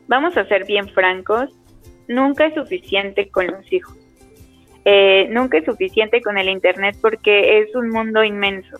[0.08, 1.49] vamos a ser bien francos,
[2.08, 3.95] nunca es suficiente con los hijos.
[4.86, 8.78] Eh, nunca es suficiente con el Internet porque es un mundo inmenso.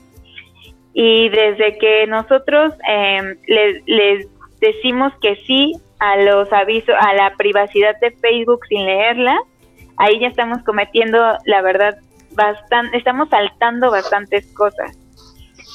[0.94, 4.28] Y desde que nosotros em, les, les
[4.60, 9.38] decimos que sí a los avisos, a la privacidad de Facebook sin leerla,
[9.98, 11.98] ahí ya estamos cometiendo, la verdad,
[12.40, 14.98] bastante, estamos saltando bastantes cosas.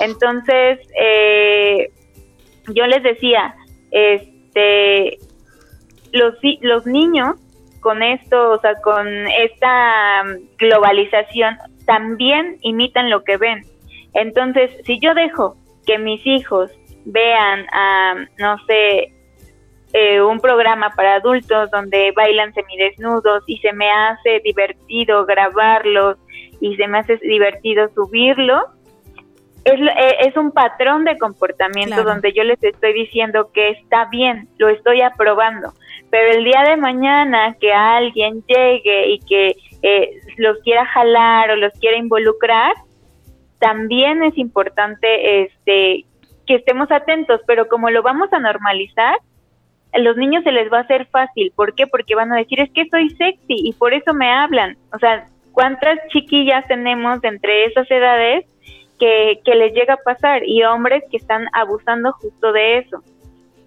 [0.00, 1.90] Entonces, eh,
[2.68, 3.55] yo les decía,
[3.90, 5.18] este,
[6.12, 7.37] los, los niños
[7.81, 10.22] con esto, o sea, con esta
[10.59, 13.62] globalización, también imitan lo que ven.
[14.14, 16.70] Entonces, si yo dejo que mis hijos
[17.05, 19.12] vean, a, no sé,
[19.92, 26.16] eh, un programa para adultos donde bailan semidesnudos y se me hace divertido grabarlos
[26.60, 28.66] y se me hace divertido subirlo,
[29.64, 34.48] es, eh, es un patrón de comportamiento donde yo les estoy diciendo que está bien,
[34.58, 35.72] lo estoy aprobando,
[36.10, 41.56] pero el día de mañana que alguien llegue y que eh, los quiera jalar o
[41.56, 42.74] los quiera involucrar,
[43.58, 46.04] también es importante este
[46.46, 49.16] que estemos atentos, pero como lo vamos a normalizar,
[49.94, 51.52] a los niños se les va a hacer fácil.
[51.54, 51.86] ¿Por qué?
[51.86, 54.76] Porque van a decir, es que soy sexy y por eso me hablan.
[54.92, 58.44] O sea, ¿cuántas chiquillas tenemos entre esas edades
[58.98, 60.42] que, que les llega a pasar?
[60.44, 63.02] Y hombres que están abusando justo de eso.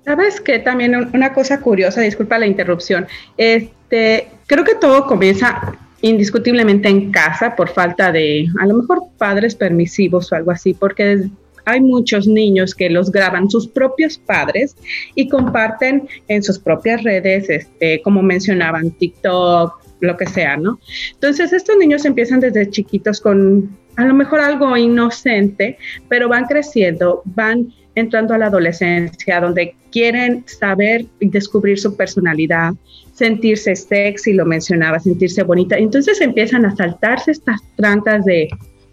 [0.05, 6.87] Sabes que también una cosa curiosa, disculpa la interrupción, este, creo que todo comienza indiscutiblemente
[6.87, 11.27] en casa por falta de, a lo mejor, padres permisivos o algo así, porque
[11.65, 14.77] hay muchos niños que los graban sus propios padres
[15.15, 20.79] y comparten en sus propias redes, este, como mencionaban, TikTok, lo que sea, ¿no?
[21.13, 27.21] Entonces, estos niños empiezan desde chiquitos con a lo mejor algo inocente, pero van creciendo,
[27.25, 32.73] van entrando a la adolescencia, donde quieren saber y descubrir su personalidad,
[33.13, 35.77] sentirse sexy, lo mencionaba, sentirse bonita.
[35.77, 38.49] Entonces empiezan a saltarse estas trancas de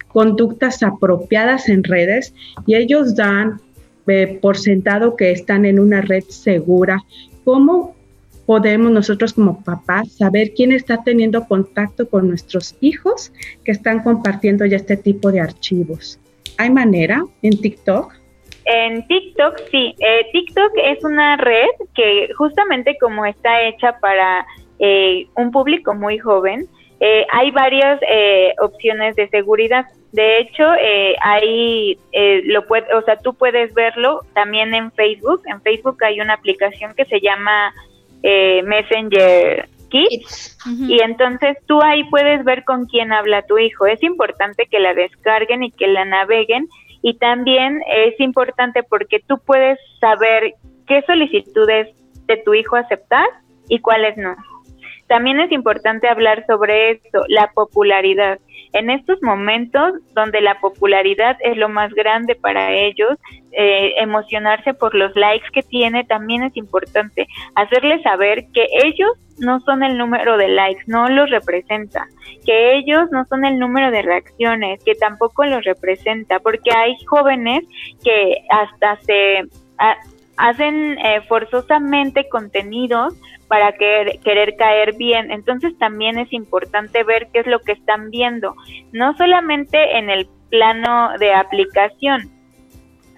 [0.08, 2.32] conductas apropiadas en redes
[2.66, 3.60] y ellos dan
[4.06, 7.02] eh, por sentado que están en una red segura.
[7.44, 7.93] ¿Cómo
[8.46, 13.32] podemos nosotros como papás saber quién está teniendo contacto con nuestros hijos
[13.64, 16.20] que están compartiendo ya este tipo de archivos?
[16.58, 18.12] ¿Hay manera en TikTok?
[18.66, 19.94] En TikTok, sí.
[19.98, 24.46] Eh, TikTok es una red que justamente como está hecha para
[24.78, 26.68] eh, un público muy joven,
[27.00, 29.84] eh, hay varias eh, opciones de seguridad.
[30.12, 31.16] De hecho, eh,
[32.44, 35.42] lo puede, o sea, tú puedes verlo también en Facebook.
[35.46, 37.74] En Facebook hay una aplicación que se llama
[38.64, 40.58] Messenger Kids
[40.88, 43.86] y entonces tú ahí puedes ver con quién habla tu hijo.
[43.86, 46.68] Es importante que la descarguen y que la naveguen
[47.02, 50.54] y también es importante porque tú puedes saber
[50.86, 51.94] qué solicitudes
[52.26, 53.26] de tu hijo aceptar
[53.68, 54.34] y cuáles no.
[55.06, 58.38] También es importante hablar sobre esto, la popularidad.
[58.72, 63.18] En estos momentos donde la popularidad es lo más grande para ellos,
[63.52, 67.28] eh, emocionarse por los likes que tiene también es importante.
[67.54, 72.06] Hacerles saber que ellos no son el número de likes, no los representa,
[72.44, 77.64] que ellos no son el número de reacciones, que tampoco los representa, porque hay jóvenes
[78.02, 79.44] que hasta se
[80.36, 83.14] hacen eh, forzosamente contenidos
[83.48, 85.30] para querer, querer caer bien.
[85.30, 88.54] Entonces también es importante ver qué es lo que están viendo,
[88.92, 92.30] no solamente en el plano de aplicación,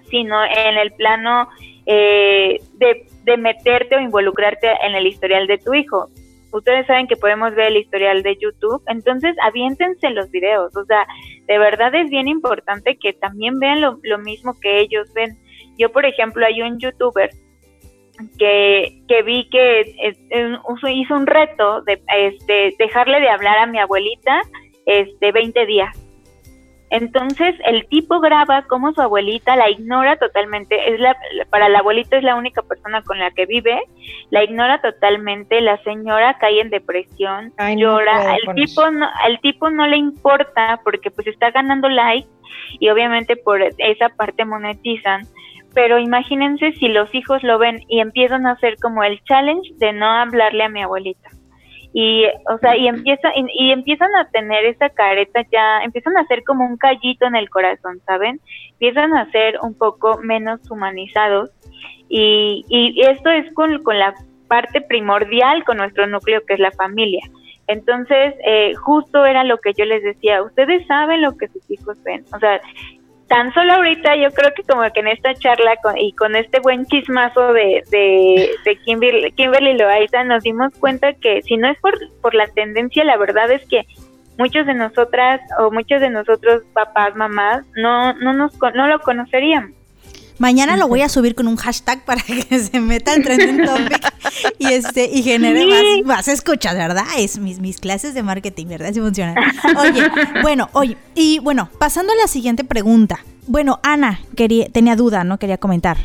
[0.09, 1.47] sino en el plano
[1.85, 6.07] eh, de, meterte o involucrarte en el historial de tu hijo.
[6.51, 11.05] Ustedes saben que podemos ver el historial de YouTube, entonces aviéntense los videos, o sea,
[11.45, 15.37] de verdad es bien importante que también vean lo mismo que ellos ven.
[15.77, 17.29] Yo, por ejemplo, hay un youtuber
[18.37, 19.93] que, que vi que
[20.89, 24.41] hizo un reto de este, dejarle de hablar a mi abuelita
[24.85, 26.07] este 20 días.
[26.89, 31.17] Entonces el tipo graba como su abuelita la ignora totalmente, es la,
[31.49, 33.81] para la abuelita es la única persona con la que vive,
[34.29, 39.85] la ignora totalmente, la señora cae en depresión, llora, el tipo no, el tipo no
[39.85, 42.29] le importa porque pues está ganando likes
[42.79, 45.27] y obviamente por esa parte monetizan,
[45.77, 49.93] pero imagínense si los hijos lo ven y empiezan a hacer como el challenge de
[49.93, 51.29] no hablarle a mi abuelita.
[51.93, 56.43] Y, o sea, y, empieza, y, empiezan a tener esa careta ya, empiezan a hacer
[56.45, 58.41] como un callito en el corazón, ¿saben?
[58.71, 61.51] Empiezan a ser un poco menos humanizados.
[62.09, 64.15] Y, y esto es con, con la
[64.47, 67.21] parte primordial con nuestro núcleo, que es la familia.
[67.67, 72.01] Entonces, eh, justo era lo que yo les decía, ustedes saben lo que sus hijos
[72.03, 72.25] ven.
[72.33, 72.61] O sea,
[73.27, 76.85] tan solo ahorita yo creo que como que en esta charla y con este buen
[76.85, 81.93] chismazo de, de, de Kimberly, Kimberly Loaiza nos dimos cuenta que si no es por,
[82.21, 83.85] por la tendencia, la verdad es que
[84.37, 89.76] muchos de nosotras o muchos de nosotros papás, mamás, no, no, nos, no lo conoceríamos.
[90.39, 94.13] Mañana lo voy a subir con un hashtag para que se meta el trending topic
[94.59, 97.05] y este y genere más, más, escuchas, ¿verdad?
[97.17, 98.93] Es mis, mis clases de marketing, ¿verdad?
[98.93, 99.35] Si funcionan.
[99.77, 100.07] Oye,
[100.41, 103.19] bueno, oye, y bueno, pasando a la siguiente pregunta.
[103.47, 105.39] Bueno, Ana quería, tenía duda, ¿no?
[105.39, 105.97] Quería comentar.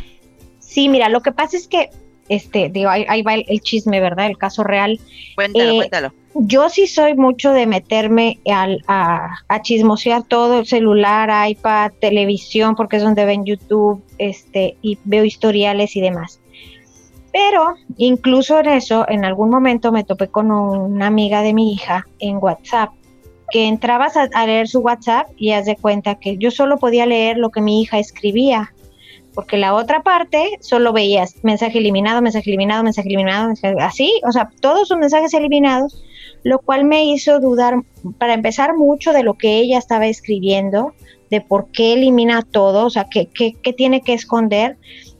[0.60, 1.90] Sí, mira, lo que pasa es que,
[2.28, 4.26] este, digo, ahí, va el, chisme, ¿verdad?
[4.26, 5.00] El caso real.
[5.34, 10.66] Cuéntalo, eh, cuéntalo yo sí soy mucho de meterme al, a, a, chismosear todo el
[10.66, 16.40] celular, iPad, televisión, porque es donde ven YouTube, este, y veo historiales y demás.
[17.32, 22.06] Pero incluso en eso, en algún momento me topé con una amiga de mi hija
[22.18, 22.90] en WhatsApp,
[23.50, 27.06] que entrabas a, a leer su WhatsApp y haz de cuenta que yo solo podía
[27.06, 28.72] leer lo que mi hija escribía
[29.34, 34.50] porque la otra parte solo veías mensaje eliminado, mensaje eliminado, mensaje eliminado, así, o sea,
[34.60, 36.02] todos sus mensajes eliminados
[36.44, 37.82] lo cual me hizo dudar,
[38.18, 40.92] para empezar, mucho de lo que ella estaba escribiendo,
[41.30, 44.76] de por qué elimina todo, o sea, qué, qué, tiene que esconder.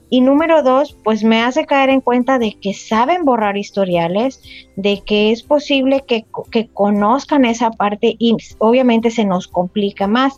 [0.09, 4.41] Y número dos, pues me hace caer en cuenta de que saben borrar historiales,
[4.75, 10.37] de que es posible que, que conozcan esa parte y obviamente se nos complica más.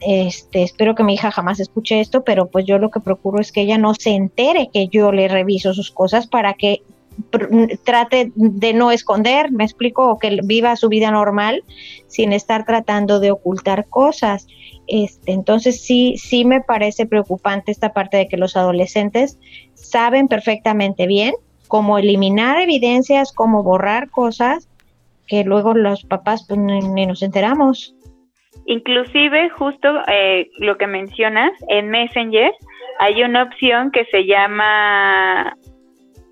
[0.00, 3.50] Este, espero que mi hija jamás escuche esto, pero pues yo lo que procuro es
[3.50, 6.82] que ella no se entere que yo le reviso sus cosas para que
[7.84, 11.62] trate de no esconder, me explico, o que viva su vida normal
[12.06, 14.46] sin estar tratando de ocultar cosas.
[14.86, 19.38] Este, entonces sí, sí me parece preocupante esta parte de que los adolescentes
[19.74, 21.34] saben perfectamente bien
[21.68, 24.68] cómo eliminar evidencias, cómo borrar cosas
[25.28, 27.94] que luego los papás pues, ni, nos enteramos.
[28.66, 32.52] Inclusive justo eh, lo que mencionas en Messenger
[32.98, 35.56] hay una opción que se llama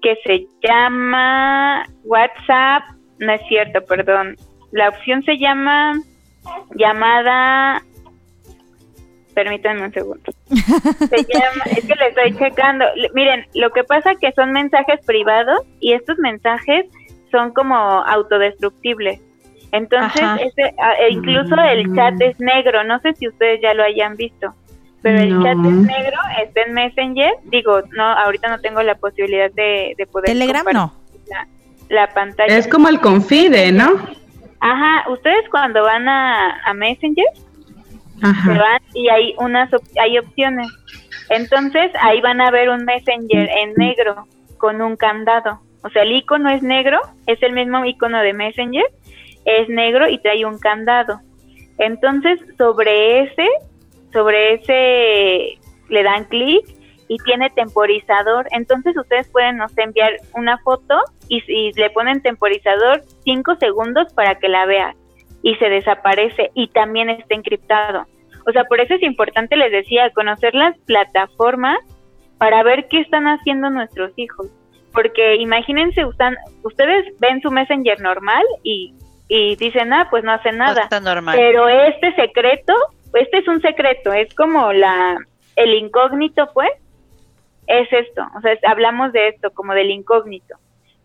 [0.09, 2.85] que se llama WhatsApp,
[3.19, 4.37] no es cierto, perdón.
[4.73, 5.95] La opción se llama
[6.75, 7.83] llamada
[9.35, 10.33] permítanme un segundo.
[10.49, 12.85] Se llama, es que le estoy checando.
[13.15, 16.87] Miren, lo que pasa es que son mensajes privados y estos mensajes
[17.31, 19.21] son como autodestructibles.
[19.71, 22.83] Entonces, ah, e incluso el chat es negro.
[22.83, 24.53] No sé si ustedes ya lo hayan visto
[25.03, 27.33] pero el chat es negro, está en Messenger.
[27.45, 30.27] Digo, no, ahorita no tengo la posibilidad de, poder.
[30.27, 30.95] Telegram no.
[31.89, 32.57] La, pantalla.
[32.57, 33.97] Es como el confide, ¿no?
[34.61, 37.27] Ajá, ustedes cuando van a, a Messenger,
[38.21, 40.69] se van y hay unas hay opciones.
[41.31, 45.61] Entonces ahí van a ver un Messenger en negro con un candado.
[45.83, 48.85] O sea, el icono es negro, es el mismo icono de Messenger,
[49.45, 51.21] es negro y trae un candado.
[51.79, 53.47] Entonces, sobre ese
[54.13, 56.65] sobre ese le dan clic
[57.09, 58.47] y tiene temporizador.
[58.53, 64.49] Entonces ustedes pueden nos enviar una foto y, le ponen temporizador cinco segundos para que
[64.49, 64.95] la vean
[65.43, 68.07] y se desaparece y también está encriptado.
[68.47, 71.79] O sea, por eso es importante, les decía, conocer las plataformas
[72.39, 74.49] para ver qué están haciendo nuestros hijos.
[74.93, 76.05] Porque imagínense,
[76.63, 78.95] ustedes ven su Messenger normal y,
[79.29, 80.89] y dicen, ah, pues no hacen nada.
[81.37, 82.73] Pero este secreto
[83.15, 85.19] este es un secreto, es como la
[85.57, 86.71] el incógnito, pues,
[87.67, 90.57] es esto, o sea, hablamos de esto, como del incógnito,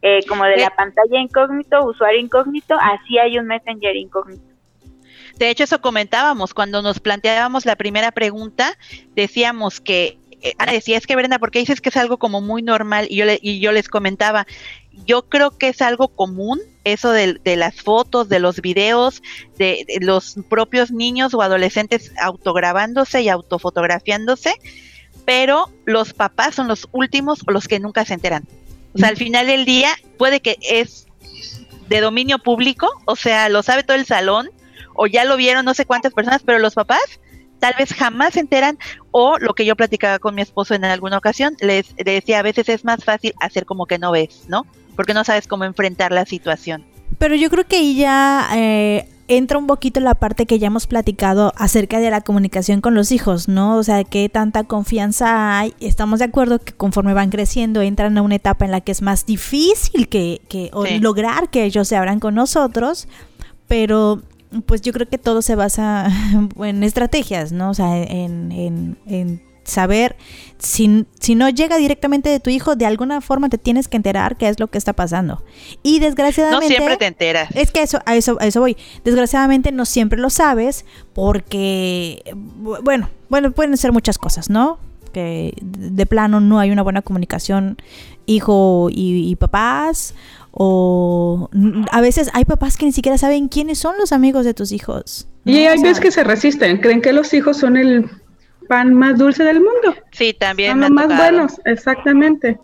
[0.01, 4.53] eh, como de la pantalla incógnito, usuario incógnito, así hay un Messenger incógnito.
[5.37, 8.77] De hecho, eso comentábamos cuando nos planteábamos la primera pregunta,
[9.15, 10.19] decíamos que
[10.57, 13.07] Ana decía, es que Brenda, ¿por qué dices que es algo como muy normal?
[13.09, 14.45] Y yo, le, y yo les comentaba,
[15.05, 19.21] yo creo que es algo común eso de, las fotos, de los videos,
[19.57, 24.55] de, los propios niños o adolescentes autograbándose y autofotografiándose,
[25.25, 28.45] pero los papás son los últimos o los que nunca se enteran.
[28.93, 31.07] O sea, al final del día puede que es
[31.87, 34.49] de dominio público, o sea, lo sabe todo el salón,
[34.95, 37.19] o ya lo vieron no sé cuántas personas, pero los papás
[37.63, 38.77] tal vez jamás se enteran
[39.11, 42.67] o lo que yo platicaba con mi esposo en alguna ocasión, les decía, a veces
[42.67, 44.65] es más fácil hacer como que no ves, ¿no?
[44.95, 46.83] porque no sabes cómo enfrentar la situación.
[47.17, 50.87] Pero yo creo que ahí ya eh, entra un poquito la parte que ya hemos
[50.87, 53.77] platicado acerca de la comunicación con los hijos, ¿no?
[53.77, 55.73] O sea, qué tanta confianza hay.
[55.79, 59.01] Estamos de acuerdo que conforme van creciendo entran a una etapa en la que es
[59.01, 60.41] más difícil que,
[60.99, 63.07] lograr que ellos se abran con nosotros,
[63.67, 64.21] pero
[64.65, 66.07] pues yo creo que todo se basa
[66.59, 67.69] en estrategias, ¿no?
[67.69, 70.15] O sea, en, en saber
[70.57, 74.37] si, si, no llega directamente de tu hijo, de alguna forma te tienes que enterar
[74.37, 75.43] qué es lo que está pasando.
[75.81, 76.65] Y desgraciadamente...
[76.65, 77.49] No siempre te enteras.
[77.55, 78.77] Es que eso, a, eso, a eso voy.
[79.03, 84.79] Desgraciadamente no siempre lo sabes porque, bueno, bueno, pueden ser muchas cosas, ¿no?
[85.11, 87.77] Que de plano no hay una buena comunicación
[88.25, 90.15] hijo y, papás
[90.55, 91.49] o
[91.91, 95.27] a veces hay papás que ni siquiera saben quiénes son los amigos de tus hijos.
[95.45, 98.09] Y hay veces que se resisten, creen que los hijos son el
[98.69, 99.95] pan más dulce del mundo.
[100.11, 100.71] Sí, también.
[100.71, 102.59] Son los más buenos, exactamente.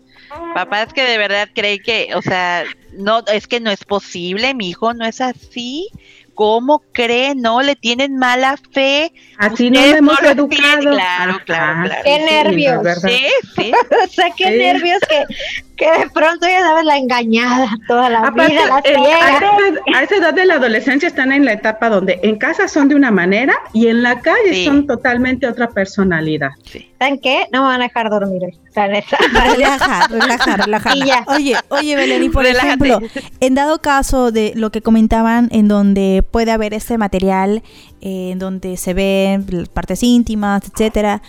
[0.54, 2.64] Papás que de verdad creen que, o sea,
[2.96, 5.88] no, es que no es posible, mi hijo no es así.
[6.40, 7.34] ¿Cómo cree?
[7.34, 9.12] No, le tienen mala fe.
[9.36, 10.48] Así no lo hemos educado.
[10.48, 11.94] Claro, claro, claro.
[12.02, 12.82] Qué nervios.
[13.02, 13.26] Sí,
[13.56, 13.72] sí.
[14.04, 15.24] o sea, qué nervios que,
[15.76, 19.12] que de pronto ya sabes la engañada toda la Aparte, vida, la eh,
[19.94, 22.88] a, a, esa edad de la adolescencia están en la etapa donde en casa son
[22.88, 24.64] de una manera y en la calle Sí.
[24.64, 26.52] son totalmente otra personalidad.
[26.98, 27.46] ¿Saben qué?
[27.52, 28.58] No me van a dejar dormir hoy.
[28.74, 30.96] Relaja, relaja, relaja.
[30.96, 31.24] Y ya.
[31.26, 32.86] Oye, oye, Belén, y por Relájate.
[32.86, 33.00] ejemplo,
[33.40, 37.62] en dado caso de lo que comentaban, en donde puede haber este material,
[38.00, 41.22] eh, en donde se ven partes íntimas, etcétera,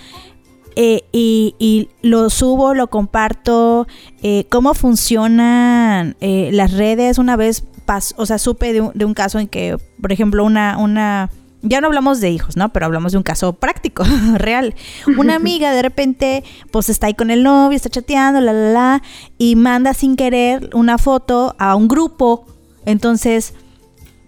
[0.75, 3.87] eh, y, y lo subo, lo comparto,
[4.23, 7.17] eh, ¿cómo funcionan las redes?
[7.17, 10.45] Una vez, pas o sea, supe de un, de un caso en que, por ejemplo,
[10.45, 11.29] una, una,
[11.61, 12.69] ya no hablamos de hijos, ¿no?
[12.69, 14.03] Pero hablamos de un caso práctico,
[14.35, 14.75] real.
[15.17, 19.03] Una amiga de repente, pues está ahí con el novio, está chateando, la, la, la,
[19.37, 22.45] y manda sin querer una foto a un grupo.
[22.85, 23.53] Entonces,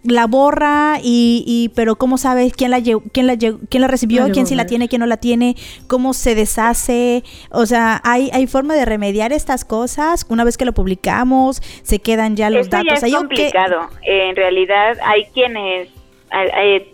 [0.03, 3.87] la borra y, y pero cómo sabes quién la lle- quién la lle- quién la
[3.87, 5.55] recibió, La quién sí la tiene, quién no la tiene,
[5.87, 10.25] cómo se deshace, o sea, hay hay forma de remediar estas cosas.
[10.29, 12.97] Una vez que lo publicamos, se quedan ya los Esto ya datos.
[12.97, 13.89] es Hay que- complicado.
[14.01, 15.89] En realidad hay quienes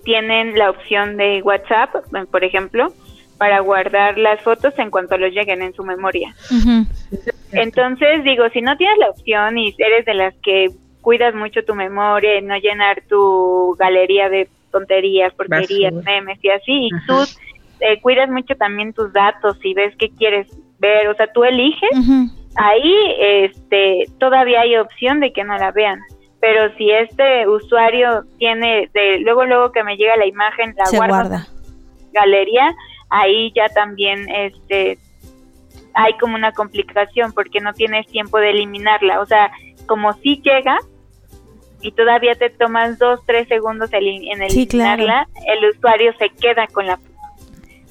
[0.04, 2.94] tienen la opción de WhatsApp, eh, por ejemplo,
[3.38, 6.36] para guardar las fotos en cuanto los lleguen en su memoria.
[7.52, 10.68] Entonces, digo, si no tienes la opción y eres de las que
[11.02, 16.12] cuidas mucho tu memoria y no llenar tu galería de tonterías, porquerías, Basura.
[16.12, 17.06] memes y así, y Ajá.
[17.08, 17.24] tú
[17.80, 20.48] eh, cuidas mucho también tus datos y ves qué quieres
[20.80, 21.90] ver, o sea, tú eliges,
[22.56, 26.00] ahí este todavía hay opción de que no la vean.
[26.42, 30.96] Pero si este usuario tiene, de, luego luego que me llega la imagen, la Se
[30.96, 31.48] guardo en guarda.
[32.14, 32.74] galería,
[33.10, 34.98] ahí ya también este
[35.94, 39.20] hay como una complicación porque no tienes tiempo de eliminarla.
[39.20, 39.52] O sea,
[39.86, 40.78] como si llega
[41.82, 45.02] y todavía te tomas dos, tres segundos en Sí, claro.
[45.02, 47.00] eliminarla, el usuario se queda con la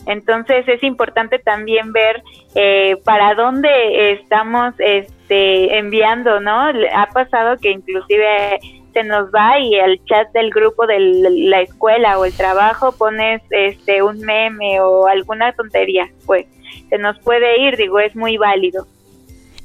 [0.09, 2.23] entonces es importante también ver
[2.55, 6.63] eh, para dónde estamos este, enviando, ¿no?
[6.95, 8.59] Ha pasado que inclusive
[8.95, 13.43] se nos va y el chat del grupo de la escuela o el trabajo pones
[13.51, 16.47] este un meme o alguna tontería, pues
[16.89, 18.87] se nos puede ir, digo, es muy válido.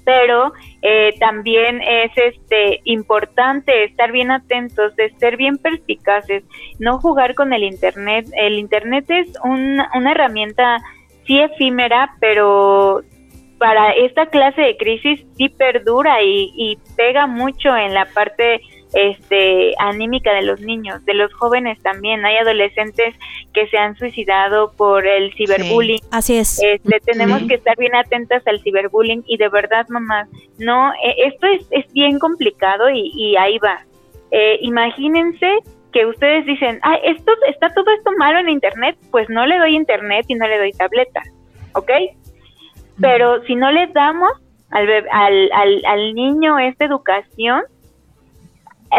[0.03, 0.51] Pero
[0.85, 6.43] eh, también es este importante estar bien atentos, de ser bien perspicaces,
[6.77, 8.25] no jugar con el internet.
[8.35, 10.79] El internet es un- una herramienta
[11.25, 13.01] sí efímera, pero
[13.57, 18.59] para esta clase de crisis sí perdura y, y pega mucho en la parte
[18.93, 22.25] este anímica de los niños, de los jóvenes también.
[22.25, 23.15] Hay adolescentes
[23.53, 26.01] que se han suicidado por el ciberbullying.
[26.11, 26.61] Así es.
[26.63, 27.47] Este, tenemos Sí.
[27.47, 30.27] que estar bien atentas al ciberbullying y de verdad, mamá,
[30.57, 33.79] no, eh, esto es, es bien complicado y, y ahí va.
[34.31, 35.57] Eh, imagínense
[35.91, 39.75] que ustedes dicen, ah, esto está todo esto malo en internet, pues no le doy
[39.75, 41.21] internet y no le doy tableta,
[41.73, 41.91] ¿ok?
[42.99, 44.31] Pero si no le damos
[44.71, 47.61] al, al, al, al niño esta educación,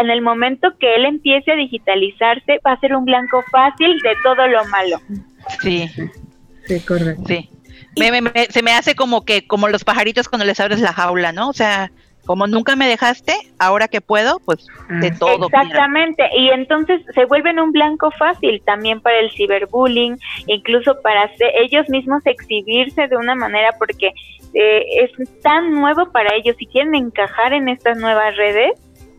[0.01, 4.13] en el momento que él empiece a digitalizarse, va a ser un blanco fácil de
[4.23, 4.97] todo lo malo.
[5.61, 5.89] Sí,
[6.65, 7.23] Sí, correcto.
[7.27, 7.49] sí.
[7.97, 10.91] Me- me- me- se me hace como que, como los pajaritos cuando les abres la
[10.93, 11.49] jaula, ¿no?
[11.49, 11.91] O sea,
[12.25, 15.15] como nunca me dejaste, ahora que puedo, pues de Ah.
[15.19, 15.47] todo.
[15.47, 15.61] mira.
[15.61, 20.17] Exactamente, y entonces se vuelven un blanco fácil también para el ciberbullying,
[20.47, 21.29] incluso para
[21.61, 24.11] ellos mismos exhibirse de una manera porque
[24.57, 28.71] eh, es tan nuevo para ellos y quieren encajar en estas nuevas redes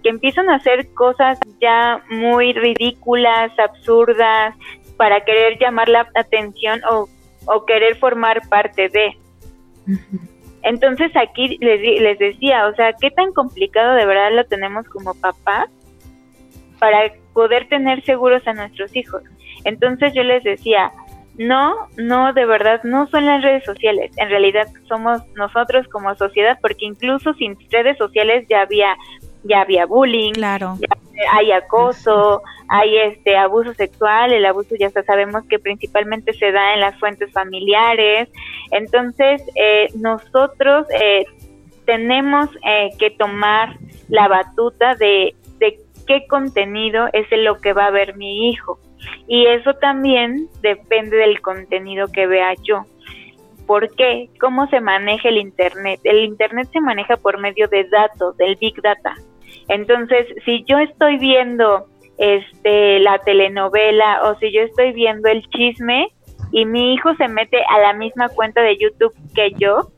[0.06, 4.54] que empiezan a hacer cosas ya muy ridículas, absurdas,
[4.96, 7.08] para querer llamar la atención o,
[7.46, 9.16] o querer formar parte de.
[10.62, 15.12] Entonces aquí les, les decía, o sea, qué tan complicado de verdad lo tenemos como
[15.14, 15.70] papás
[16.78, 19.24] para poder tener seguros a nuestros hijos.
[19.64, 20.92] Entonces yo les decía,
[21.38, 24.10] no, no, de verdad, no son las redes sociales.
[24.16, 28.96] En realidad somos nosotros como sociedad, porque incluso sin redes sociales ya había,
[29.48, 30.76] ya había bullying, Claro.
[30.80, 30.88] ya
[31.32, 36.80] hay acoso, hay este abuso sexual, el abuso ya sabemos que principalmente se da en
[36.80, 38.28] las fuentes familiares.
[38.70, 41.24] Entonces, eh, nosotros eh,
[41.84, 43.78] tenemos eh, que tomar
[44.08, 48.78] la batuta de, de qué contenido es lo que va a ver mi hijo.
[49.28, 52.84] Y eso también depende del contenido que vea yo.
[53.66, 54.28] ¿Por qué?
[54.40, 56.00] ¿Cómo se maneja el Internet?
[56.04, 59.14] El Internet se maneja por medio de datos, del Big Data.
[59.68, 61.86] Entonces, si yo estoy viendo
[62.18, 66.08] este la telenovela o si yo estoy viendo el chisme
[66.50, 69.90] y mi hijo se mete a la misma cuenta de YouTube que yo,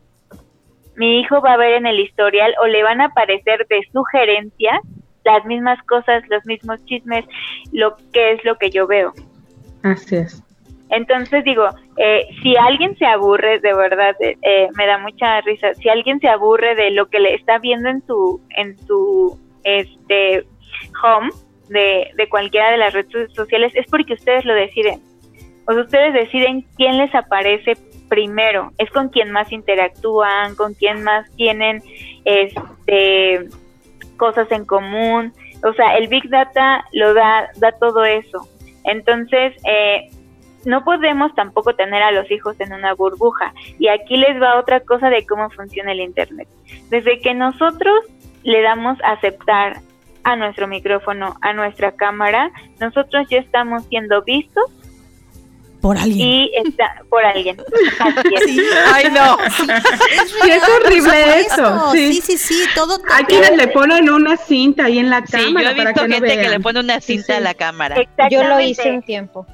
[0.97, 4.81] mi hijo va a ver en el historial o le van a aparecer de sugerencias
[5.25, 7.25] las mismas cosas, los mismos chismes,
[7.73, 9.13] lo que es lo que yo veo.
[9.83, 10.43] Así es.
[10.91, 15.75] Entonces digo, eh, si alguien se aburre, de verdad, eh, eh, me da mucha risa,
[15.75, 20.47] si alguien se aburre de lo que le está viendo en su, en su este
[21.03, 21.31] home
[21.69, 25.01] de, de cualquiera de las redes sociales, es porque ustedes lo deciden.
[25.67, 27.77] O ustedes deciden quién les aparece
[28.09, 31.83] primero, es con quien más interactúan, con quien más tienen
[32.25, 33.49] este
[34.17, 35.33] cosas en común.
[35.65, 38.49] O sea, el Big Data lo da, da todo eso.
[38.85, 40.11] Entonces, eh,
[40.65, 43.55] no podemos tampoco tener a los hijos en una burbuja.
[43.79, 46.49] Y aquí les va otra cosa de cómo funciona el Internet.
[46.91, 48.05] Desde que nosotros
[48.43, 49.81] le damos a aceptar
[50.25, 54.65] a nuestro micrófono, a nuestra cámara, nosotros ya estamos siendo vistos
[55.81, 56.29] por alguien.
[56.29, 57.57] Y está por alguien.
[58.93, 59.39] Ay, no.
[60.43, 61.93] Sí, es, horrible eso.
[61.93, 62.21] Sí.
[62.21, 62.99] sí, sí, todo.
[63.13, 65.71] Hay quienes le ponen una cinta ahí en la cámara.
[65.71, 67.97] Sí, yo he visto gente que le pone una cinta a la cámara.
[68.31, 69.47] Yo lo hice un tiempo.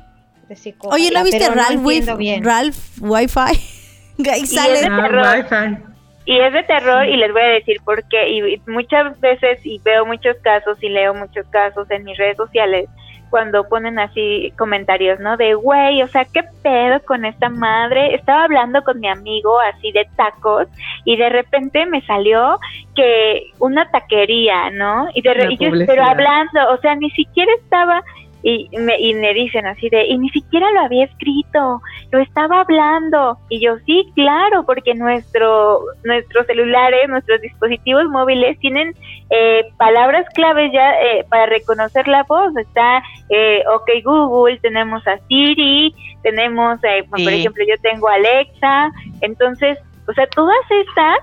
[0.85, 4.29] Oye, ¿no viste Ralph, no Ralph Wi-Fi?
[4.31, 4.73] Ahí sale.
[4.73, 5.94] Y es, de terror.
[6.27, 8.31] Y es de terror y les voy a decir por qué.
[8.31, 12.89] Y muchas veces, y veo muchos casos y leo muchos casos en mis redes sociales,
[13.31, 15.37] cuando ponen así comentarios, ¿no?
[15.37, 18.15] De, güey, o sea, ¿qué pedo con esta madre?
[18.15, 20.69] Estaba hablando con mi amigo así de tacos
[21.05, 22.59] y de repente me salió
[22.95, 25.09] que una taquería, ¿no?
[25.15, 28.05] Y, de y yo, pero hablando, o sea, ni siquiera estaba
[28.47, 31.81] y me, y me dicen así de, y ni siquiera lo había escrito,
[32.13, 33.39] lo estaba hablando.
[33.49, 38.95] Y yo, sí, claro, porque nuestro, nuestros celulares, nuestros dispositivos móviles tienen
[39.31, 42.55] eh, palabras claves ya eh, para reconocer la voz.
[42.59, 48.93] Está, eh, OK Google, tenemos a Siri, tenemos, eh, por ejemplo, yo tengo Alexa.
[49.23, 51.19] Entonces, o sea, todas estas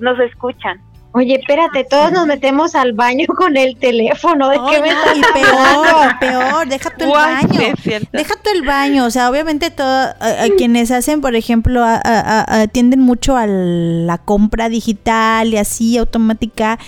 [0.00, 0.80] nos escuchan.
[1.16, 4.48] Oye, espérate, todos nos metemos al baño con el teléfono.
[4.48, 7.60] ¿De qué me y peor, peor, deja el baño.
[8.12, 9.04] deja el baño.
[9.04, 10.12] O sea, obviamente todo,
[10.58, 16.80] quienes hacen, por ejemplo, atienden mucho a la compra digital y así automática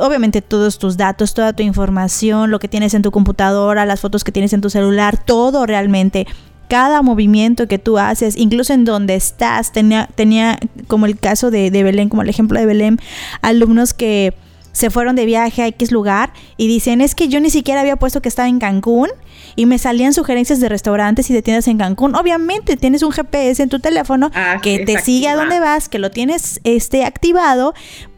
[0.00, 4.24] obviamente todos tus datos, toda tu información, lo que tienes en tu computadora, las fotos
[4.24, 6.26] que tienes en tu celular, todo realmente
[6.68, 11.70] cada movimiento que tú haces, incluso en donde estás, tenía, tenía como el caso de,
[11.70, 12.98] Belén, como el ejemplo de Belén,
[13.42, 14.34] alumnos que
[14.72, 17.96] se fueron de viaje a X lugar y dicen, es que yo ni siquiera había
[17.96, 19.08] puesto que estaba en Cancún
[19.56, 22.16] y me salían sugerencias de restaurantes y de tiendas en Cancún.
[22.16, 26.00] Obviamente tienes un GPS en tu teléfono ah, que te sigue a donde vas, que
[26.00, 27.72] lo tienes este, activado,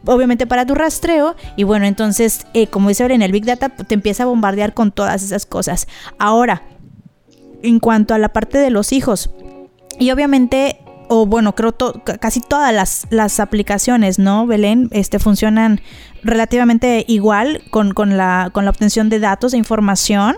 [0.05, 1.35] obviamente para tu rastreo.
[1.55, 4.73] Y bueno, entonces, eh, como dice ahora en el Big Data, te empieza a bombardear
[4.73, 5.87] con todas esas cosas.
[6.17, 6.63] Ahora,
[7.67, 9.29] en cuanto a la parte de los hijos.
[9.99, 10.77] Y obviamente,
[11.09, 11.75] o bueno, creo
[12.19, 14.89] casi todas las, las, aplicaciones, ¿no, Belén?
[14.91, 15.81] Este, funcionan
[16.23, 20.37] relativamente igual con, con, la, con la obtención de datos e información.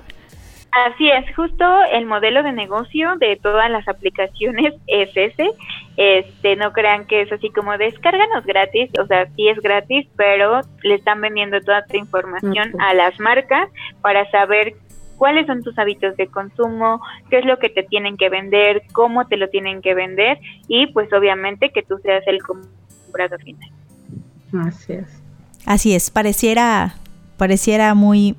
[0.71, 5.49] Así es, justo el modelo de negocio de todas las aplicaciones es ese.
[5.97, 10.61] Este, no crean que es así como descárganos gratis, o sea, sí es gratis, pero
[10.83, 13.69] le están vendiendo toda tu información a las marcas
[14.01, 14.75] para saber
[15.19, 19.27] cuáles son tus hábitos de consumo, qué es lo que te tienen que vender, cómo
[19.27, 23.69] te lo tienen que vender y pues obviamente que tú seas el comprador final.
[24.65, 25.21] Así es.
[25.65, 26.95] Así es, pareciera
[27.37, 28.35] pareciera muy,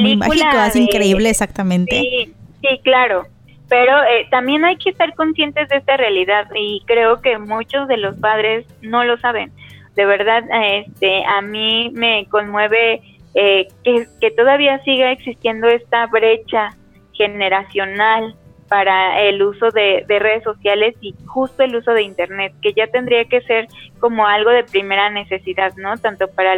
[0.00, 2.00] muy, mágico, es increíble exactamente.
[2.00, 3.26] Sí, sí, claro.
[3.68, 7.96] Pero eh, también hay que estar conscientes de esta realidad y creo que muchos de
[7.96, 9.50] los padres no lo saben.
[9.96, 13.02] De verdad, este, a mí me conmueve
[13.38, 16.70] eh, que, todavía siga existiendo esta brecha
[17.12, 18.34] generacional
[18.66, 23.26] para el uso de, redes sociales y justo el uso de internet, que ya tendría
[23.26, 23.68] que ser
[24.00, 25.98] como algo de primera necesidad, ¿no?
[25.98, 26.56] Tanto para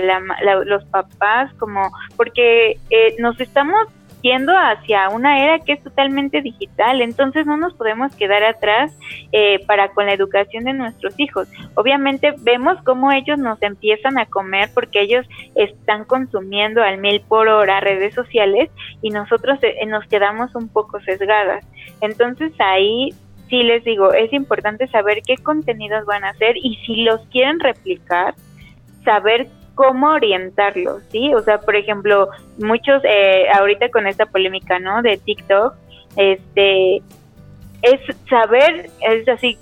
[0.64, 3.88] los papás como porque eh, nos estamos
[4.22, 8.96] yendo hacia una era que es totalmente digital, entonces no nos podemos quedar atrás
[9.32, 11.48] eh, para con la educación de nuestros hijos.
[11.74, 17.48] Obviamente vemos cómo ellos nos empiezan a comer porque ellos están consumiendo al mil por
[17.48, 18.70] hora redes sociales
[19.02, 21.64] y nosotros eh, nos quedamos un poco sesgadas.
[22.00, 23.10] Entonces ahí
[23.48, 27.60] sí les digo, es importante saber qué contenidos van a hacer y si los quieren
[27.60, 28.34] replicar,
[29.04, 29.48] saber
[29.78, 31.32] cómo orientarlos, ¿sí?
[31.34, 35.02] O sea, por ejemplo, muchos, eh, ahorita con esta polémica, ¿no?
[35.02, 35.72] De TikTok,
[36.16, 36.96] este,
[37.82, 39.56] es saber, es así,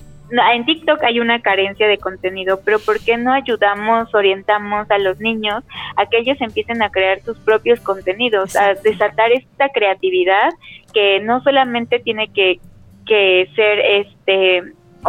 [0.55, 5.21] en TikTok hay una carencia de contenido, pero ¿por qué no ayudamos, orientamos a los
[5.21, 5.63] niños
[5.97, 10.49] a que ellos empiecen a crear sus propios contenidos, a desatar esta creatividad
[10.95, 12.59] que no solamente tiene que,
[13.05, 14.63] que ser este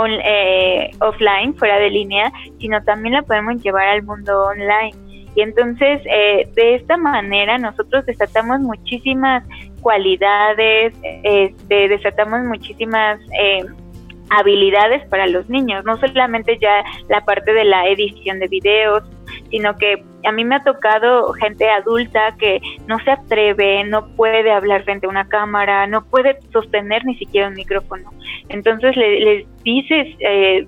[0.05, 4.93] eh, offline, fuera de línea, sino también la podemos llevar al mundo online.
[5.35, 9.43] Y entonces, eh, de esta manera, nosotros desatamos muchísimas
[9.81, 10.93] cualidades,
[11.23, 13.63] este, desatamos muchísimas eh,
[14.29, 19.03] habilidades para los niños, no solamente ya la parte de la edición de videos,
[19.51, 24.51] sino que a mí me ha tocado gente adulta que no se atreve, no puede
[24.51, 28.11] hablar frente a una cámara, no puede sostener ni siquiera un micrófono.
[28.49, 30.67] Entonces les le dices, eh,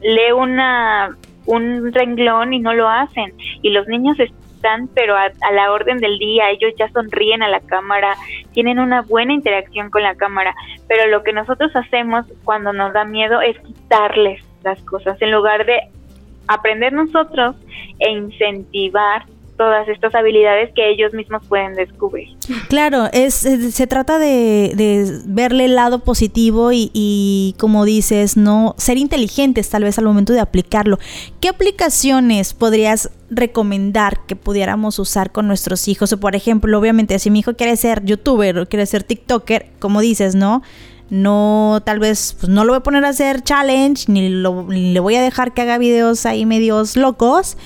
[0.00, 3.34] lee una, un renglón y no lo hacen.
[3.62, 7.48] Y los niños están, pero a, a, la orden del día, ellos ya sonríen a
[7.48, 8.14] la cámara,
[8.52, 10.54] tienen una buena interacción con la cámara.
[10.86, 15.66] Pero lo que nosotros hacemos cuando nos da miedo es quitarles las cosas en lugar
[15.66, 15.80] de
[16.46, 17.56] aprender nosotros
[17.98, 19.26] e incentivar
[19.60, 22.28] todas estas habilidades que ellos mismos pueden descubrir.
[22.70, 28.96] Claro, es, se trata de, verle el lado positivo y, y, como dices, no ser
[28.96, 30.98] inteligentes tal vez al momento de aplicarlo.
[31.42, 36.10] ¿Qué aplicaciones podrías recomendar que pudiéramos usar con nuestros hijos?
[36.14, 40.00] O por ejemplo, obviamente, si mi hijo quiere ser youtuber o quiere ser TikToker, como
[40.00, 40.62] dices, ¿no?
[41.10, 45.00] No tal vez pues no lo voy a poner a hacer challenge ni, ni, le
[45.00, 47.56] voy a dejar que haga videos ahí medios locos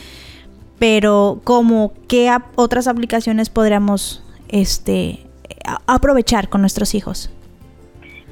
[0.78, 5.20] pero como qué otras aplicaciones podríamos este
[5.86, 7.30] aprovechar con nuestros hijos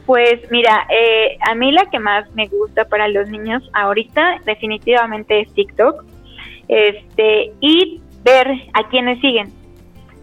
[0.07, 5.41] pues mira eh, a mí la que más me gusta para los niños ahorita definitivamente
[5.41, 6.05] es TikTok
[6.69, 9.53] este y ver a quienes siguen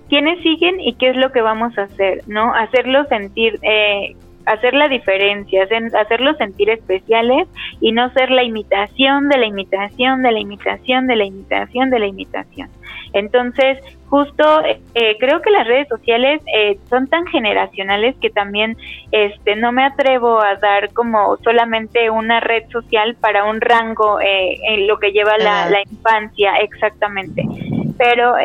[0.09, 2.53] quiénes siguen y qué es lo que vamos a hacer, ¿no?
[2.53, 4.15] Hacerlos sentir eh,
[4.49, 5.67] hacer la diferencia,
[5.99, 7.47] hacerlos sentir especiales
[7.79, 11.99] y no ser la imitación de la imitación de la imitación de la imitación de
[11.99, 12.69] la imitación.
[13.13, 13.77] Entonces,
[14.07, 18.75] justo eh, creo que las redes sociales eh, son tan generacionales que también
[19.11, 24.57] este no me atrevo a dar como solamente una red social para un rango eh,
[24.67, 27.43] en lo que lleva la, la infancia exactamente.
[27.97, 28.35] Pero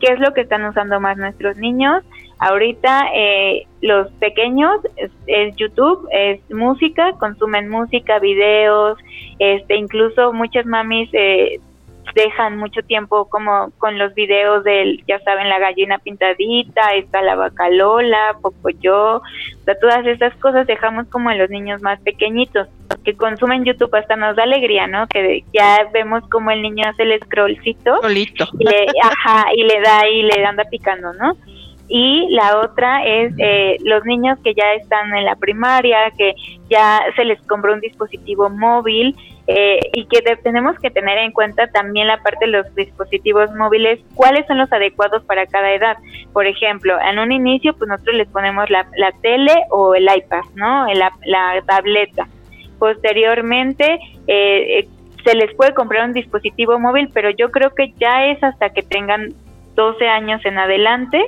[0.00, 2.02] ¿qué es lo que están usando más nuestros niños?
[2.44, 4.78] Ahorita eh, los pequeños
[5.26, 8.98] es, YouTube, es música, consumen música, videos,
[9.38, 11.58] este, incluso muchas mamis eh,
[12.14, 17.34] dejan mucho tiempo como con los videos del, ya saben, la gallina pintadita, está la
[17.34, 19.22] vaca Lola, Pocoyo, o
[19.64, 22.68] sea, todas esas cosas dejamos como en los niños más pequeñitos,
[23.04, 25.06] que consumen YouTube hasta nos da alegría, ¿no?
[25.06, 28.00] Que ya vemos como el niño hace el scrollcito
[28.58, 31.38] y le, ajá, y le da y le anda picando, ¿no?
[31.88, 36.34] Y la otra es eh, los niños que ya están en la primaria, que
[36.70, 39.14] ya se les compró un dispositivo móvil
[39.46, 44.00] eh, y que tenemos que tener en cuenta también la parte de los dispositivos móviles,
[44.14, 45.98] cuáles son los adecuados para cada edad.
[46.32, 50.42] Por ejemplo, en un inicio, pues nosotros les ponemos la, la tele o el iPad,
[50.54, 50.86] ¿no?
[50.94, 52.26] La, la tableta.
[52.78, 54.88] Posteriormente, eh,
[55.22, 58.82] se les puede comprar un dispositivo móvil, pero yo creo que ya es hasta que
[58.82, 59.34] tengan
[59.74, 61.22] 12 años en adelante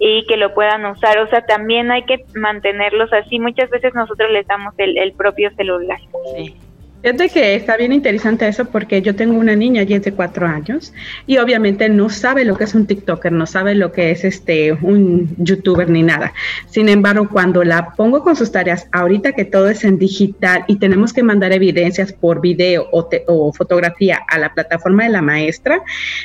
[0.00, 1.18] y que lo puedan usar.
[1.18, 3.38] O sea, también hay que mantenerlos así.
[3.38, 6.00] Muchas veces nosotros les damos el, el propio celular.
[6.34, 6.56] Sí.
[7.02, 10.46] Fíjate que está bien interesante eso porque yo tengo una niña y es de cuatro
[10.46, 10.92] años
[11.26, 14.72] y obviamente no sabe lo que es un TikToker, no sabe lo que es este
[14.72, 16.34] un youtuber ni nada.
[16.66, 20.76] Sin embargo, cuando la pongo con sus tareas, ahorita que todo es en digital y
[20.76, 25.80] tenemos que mandar evidencias por video o, o fotografía a la plataforma de la maestra,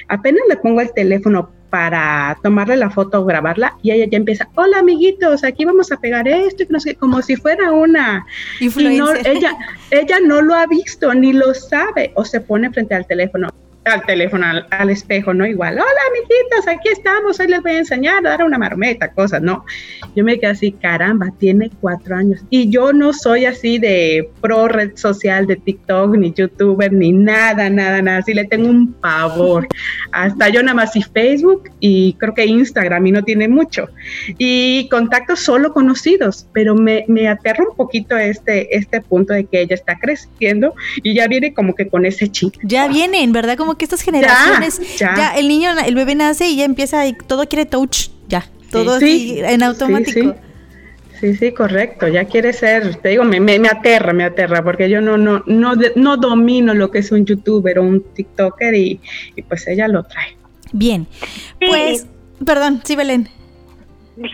[0.10, 4.48] apenas le pongo el teléfono para tomarle la foto o grabarla y ella ya empieza,
[4.56, 8.26] hola amiguitos, aquí vamos a pegar esto, y no sé, como si fuera una...
[8.60, 9.52] Y no, ella,
[9.92, 13.50] ella no lo ha visto ni lo sabe o se pone frente al teléfono.
[13.86, 15.76] Al teléfono, al, espejo, no igual.
[15.76, 19.64] Hola, amiguitos, aquí estamos, hoy les voy a enseñar a dar una marmeta, cosas, no.
[20.16, 22.42] Yo me quedé así, caramba, tiene cuatro años.
[22.50, 27.70] Y yo no soy así de pro red social, de TikTok, ni youtuber, ni nada,
[27.70, 28.18] nada, nada.
[28.18, 29.68] Así le tengo un pavor.
[30.12, 33.90] Hasta yo nada más y Facebook y creo que Instagram y no tiene mucho.
[34.38, 39.62] Y contactos solo conocidos, pero me, me aterra un poquito este, este punto de que
[39.62, 40.74] ella está creciendo
[41.04, 42.56] y ya viene como que con ese chip.
[42.64, 43.58] Ya vienen, ¿verdad?
[43.58, 47.48] Como que estas generaciones, ya, el niño, el bebé nace y ya empieza y todo
[47.48, 50.36] quiere touch, ya, todo así en automático.
[51.20, 51.52] Sí, sí.
[51.54, 52.08] correcto.
[52.08, 55.74] Ya quiere ser, te digo, me, me, aterra, me aterra, porque yo no, no, no,
[55.96, 59.02] no domino lo que es un youtuber o un TikToker y,
[59.48, 60.38] pues ella lo trae.
[60.74, 61.08] Bien,
[61.60, 62.08] pues,
[62.46, 63.30] perdón, sí, Belén.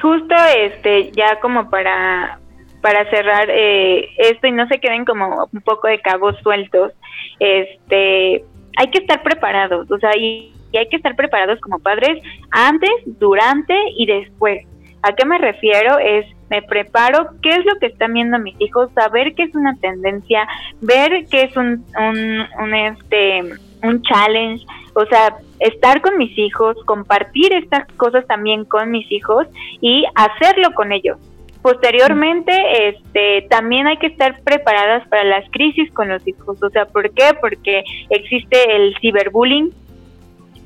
[0.02, 2.40] Justo, este, ya como para,
[2.82, 6.94] para cerrar eh, esto y no se queden como un poco de cabos sueltos,
[7.40, 8.44] este,
[8.78, 13.76] hay que estar preparados, o sea, y, hay que estar preparados como padres antes, durante
[13.98, 14.66] y después.
[15.02, 16.00] ¿A qué me refiero?
[16.00, 19.76] Es me preparo, qué es lo que están viendo mis hijos, saber qué es una
[19.78, 20.48] tendencia,
[20.82, 23.42] ver qué es un, un, un, este,
[23.84, 29.48] un challenge, o sea, estar con mis hijos, compartir estas cosas también con mis hijos
[29.80, 31.18] y hacerlo con ellos.
[31.62, 32.52] Posteriormente,
[32.90, 36.62] este, también hay que estar preparadas para las crisis con los hijos.
[36.64, 37.36] O sea, ¿por qué?
[37.40, 39.72] Porque existe el ciberbullying,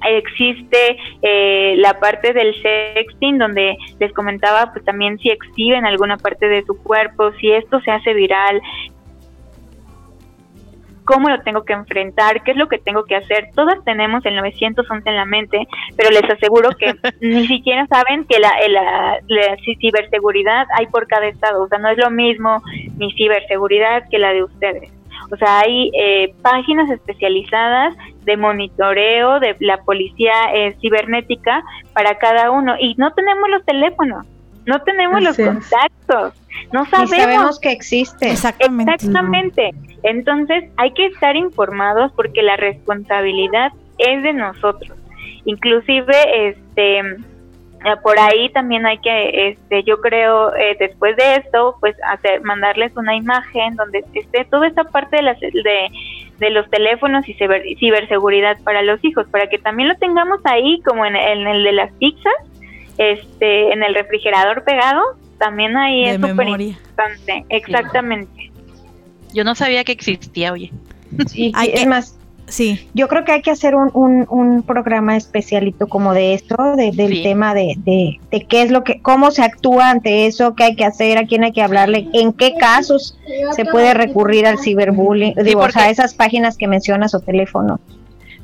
[0.07, 6.47] existe eh, la parte del sexting donde les comentaba pues también si exhiben alguna parte
[6.47, 8.61] de su cuerpo, si esto se hace viral,
[11.06, 13.49] cómo lo tengo que enfrentar, qué es lo que tengo que hacer.
[13.56, 18.39] Todas tenemos el 911 en la mente, pero les aseguro que ni siquiera saben que
[18.39, 18.51] la,
[19.28, 21.64] la, ciberseguridad hay por cada estado.
[21.64, 22.62] O sea, no es lo mismo
[22.97, 24.91] mi ciberseguridad que la de ustedes.
[25.32, 27.95] O sea, hay eh, páginas especializadas
[28.26, 34.26] de monitoreo de la policía eh, cibernética para cada uno y no tenemos los teléfonos,
[34.66, 36.34] no tenemos los contactos.
[36.72, 37.60] No sabemos.
[37.60, 38.32] que existe.
[38.32, 38.93] Exactamente.
[38.93, 39.72] Exactamente.
[40.06, 44.97] Entonces hay que estar informados porque la responsabilidad es de nosotros.
[45.45, 51.78] Inclusive, este, eh, por ahí también hay que, este, yo creo, eh, después de esto,
[51.80, 55.91] pues hacer, mandarles una imagen donde esté toda esta parte de, las, de,
[56.38, 61.03] de los teléfonos y ciberseguridad para los hijos, para que también lo tengamos ahí como
[61.06, 62.34] en, en el de las pizzas,
[62.99, 65.01] este, en el refrigerador pegado,
[65.39, 68.55] también ahí es súper importante, exactamente.
[69.36, 70.71] Yo no sabía que existía, oye.
[71.27, 72.15] Sí, es más,
[72.47, 72.88] sí.
[72.93, 73.91] Yo creo que hay que hacer un,
[74.29, 79.31] un, programa especialito como de esto, del tema de, de, qué es lo que, cómo
[79.31, 82.55] se actúa ante eso, qué hay que hacer, a quién hay que hablarle, en qué
[82.57, 83.17] casos
[83.55, 87.81] se puede recurrir al ciberbullying, digo, o sea, esas páginas que mencionas o teléfonos.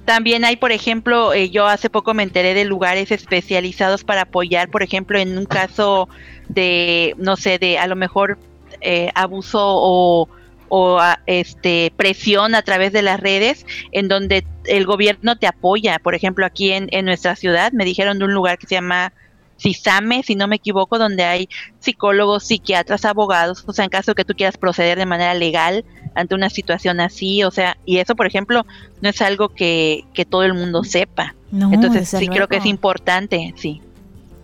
[0.03, 4.69] También hay, por ejemplo, eh, yo hace poco me enteré de lugares especializados para apoyar,
[4.69, 6.09] por ejemplo, en un caso
[6.49, 8.37] de, no sé, de a lo mejor
[8.81, 10.27] eh, abuso o,
[10.73, 15.99] o este presión a través de las redes, en donde el gobierno te apoya.
[15.99, 19.11] Por ejemplo, aquí en, en nuestra ciudad me dijeron de un lugar que se llama
[19.59, 21.49] CISAME, si no me equivoco, donde hay
[21.79, 25.83] psicólogos, psiquiatras, abogados, o sea, en caso que tú quieras proceder de manera legal
[26.15, 28.65] ante una situación así, o sea, y eso, por ejemplo,
[29.01, 31.35] no es algo que, que todo el mundo sepa.
[31.51, 33.81] Entonces, sí creo que es importante, sí.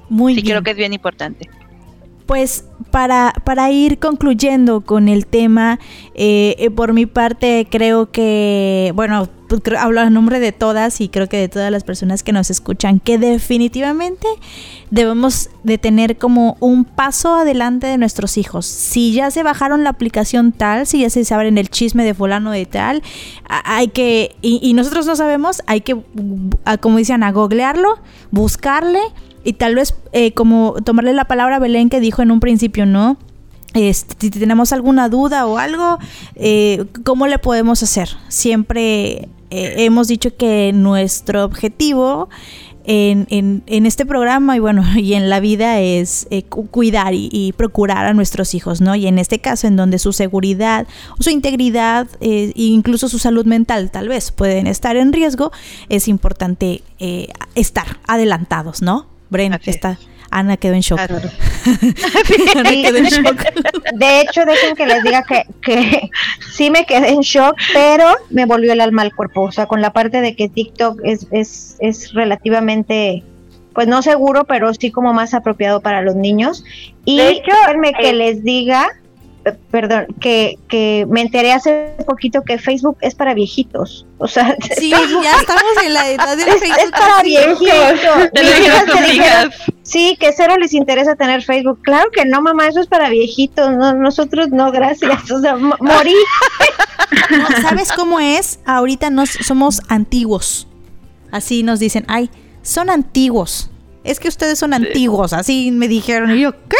[0.09, 1.49] Muy sí, creo que es bien importante.
[2.27, 5.79] Pues para, para ir concluyendo con el tema,
[6.13, 11.07] eh, eh, por mi parte creo que, bueno, pues, hablo a nombre de todas y
[11.07, 14.27] creo que de todas las personas que nos escuchan, que definitivamente
[14.91, 18.65] debemos de tener como un paso adelante de nuestros hijos.
[18.65, 22.51] Si ya se bajaron la aplicación tal, si ya se saben el chisme de fulano
[22.51, 23.03] de tal,
[23.47, 25.97] hay que, y, y nosotros no sabemos, hay que,
[26.81, 27.99] como dicen, a googlearlo,
[28.31, 28.99] buscarle
[29.47, 32.85] y tal vez eh, como tomarle la palabra a Belén que dijo en un principio,
[32.85, 33.15] ¿no?
[33.73, 35.99] Este, si tenemos alguna duda o algo,
[36.35, 38.09] eh, ¿cómo le podemos hacer?
[38.27, 42.27] Siempre eh, hemos dicho que nuestro objetivo
[42.83, 46.27] en, este programa y bueno, y en la vida es
[46.69, 48.95] cuidar y, procurar a nuestros hijos, ¿no?
[48.95, 50.87] Y en este caso, en donde su seguridad,
[51.21, 55.53] su integridad e incluso su salud mental tal vez pueden estar en riesgo,
[55.87, 56.83] es importante
[57.55, 59.16] estar adelantados, ¿no?
[59.29, 59.97] Bren, está.
[60.29, 60.99] Ana quedó en shock.
[62.55, 63.43] Ana quedó en shock.
[63.93, 66.09] De hecho, dejen que les diga que, que
[66.53, 69.43] sí me quedé en shock, pero me volvió el alma al cuerpo.
[69.43, 73.23] O sea, con la parte de que TikTok es, es, es relativamente,
[73.73, 76.63] pues no seguro, pero sí como más apropiado para los niños.
[77.05, 78.89] Y déjenme que les diga
[79.71, 84.05] perdón, que, que me enteré hace poquito que Facebook es para viejitos.
[84.17, 86.77] O sea, sí, ya estamos en la edad del Facebook.
[86.79, 87.69] Es para viejitos.
[89.83, 91.81] sí, que cero les interesa tener Facebook.
[91.81, 93.75] Claro que no, mamá, eso es para viejitos.
[93.75, 95.31] No, nosotros no, gracias.
[95.31, 96.15] O sea, morí.
[97.61, 98.59] ¿Sabes cómo es?
[98.65, 100.67] Ahorita nos somos antiguos.
[101.31, 102.29] Así nos dicen, ay,
[102.61, 103.69] son antiguos.
[104.03, 106.31] Es que ustedes son antiguos, así me dijeron.
[106.31, 106.77] Y yo, ¿qué?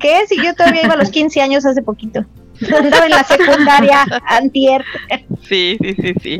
[0.00, 0.26] ¿Qué?
[0.26, 2.24] Si yo todavía iba a los 15 años hace poquito.
[2.62, 4.84] Andaba en la secundaria antier.
[5.48, 6.38] Sí, sí, sí, sí.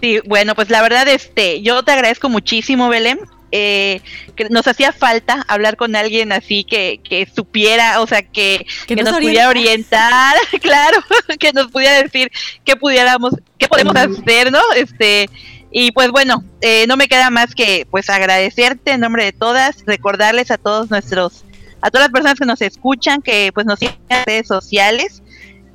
[0.00, 3.18] Sí, bueno, pues la verdad, este, yo te agradezco muchísimo, Belén.
[3.52, 4.02] Eh,
[4.34, 8.96] que nos hacía falta hablar con alguien así que, que supiera, o sea, que, que,
[8.96, 10.98] nos, pudiera orientar, claro,
[11.38, 12.30] que nos pudiera decir
[12.64, 14.60] qué pudiéramos, qué podemos hacer, ¿no?
[14.74, 15.30] Este,
[15.70, 19.84] y pues bueno, eh, no me queda más que pues agradecerte en nombre de todas,
[19.86, 21.44] recordarles a todos nuestros,
[21.86, 25.22] a todas las personas que nos escuchan, que pues nos siguen en redes sociales,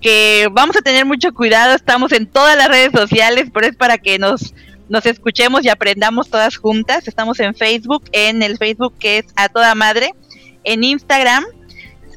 [0.01, 3.97] que vamos a tener mucho cuidado, estamos en todas las redes sociales, pero es para
[3.97, 4.53] que nos,
[4.89, 7.07] nos escuchemos y aprendamos todas juntas.
[7.07, 10.13] Estamos en Facebook, en el Facebook que es A Toda Madre,
[10.65, 11.45] en Instagram,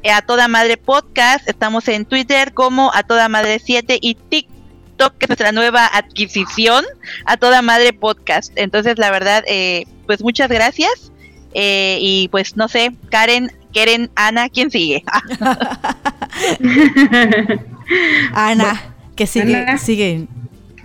[0.03, 5.17] eh, A Toda Madre Podcast, estamos en Twitter como A Toda Madre 7 y TikTok
[5.17, 6.83] que es nuestra nueva adquisición,
[7.25, 8.51] a toda madre podcast.
[8.55, 11.11] Entonces, la verdad, eh, pues muchas gracias.
[11.57, 15.03] Eh, y pues no sé, Karen, Karen, Ana, ¿quién sigue?
[18.33, 20.27] Ana, que sigue, sigue.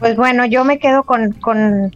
[0.01, 1.95] Pues bueno, yo me quedo con, con,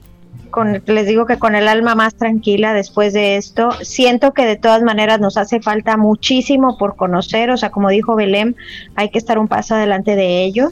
[0.51, 3.73] con, les digo que con el alma más tranquila después de esto.
[3.83, 8.15] Siento que de todas maneras nos hace falta muchísimo por conocer, o sea, como dijo
[8.15, 8.55] Belém,
[8.95, 10.71] hay que estar un paso adelante de ello.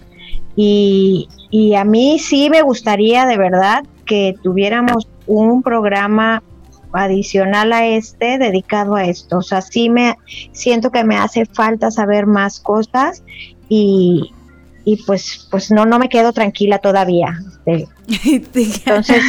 [0.54, 1.28] Y,
[1.76, 6.42] a mí sí me gustaría de verdad que tuviéramos un programa
[6.92, 9.38] adicional a este dedicado a esto.
[9.38, 10.18] O sea, sí me
[10.52, 13.22] siento que me hace falta saber más cosas
[13.68, 14.32] y,
[15.06, 17.38] pues pues no no me quedo tranquila todavía.
[18.24, 19.22] Entonces,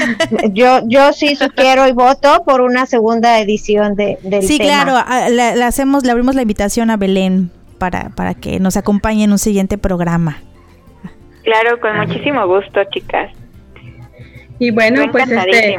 [0.52, 4.96] yo yo sí sugiero y voto por una segunda edición de del Sí, claro,
[5.30, 9.40] le, hacemos le abrimos la invitación a Belén para para que nos acompañe en un
[9.40, 10.38] siguiente programa.
[11.44, 13.32] Claro, con muchísimo gusto, chicas.
[14.60, 15.78] Y bueno, pues este,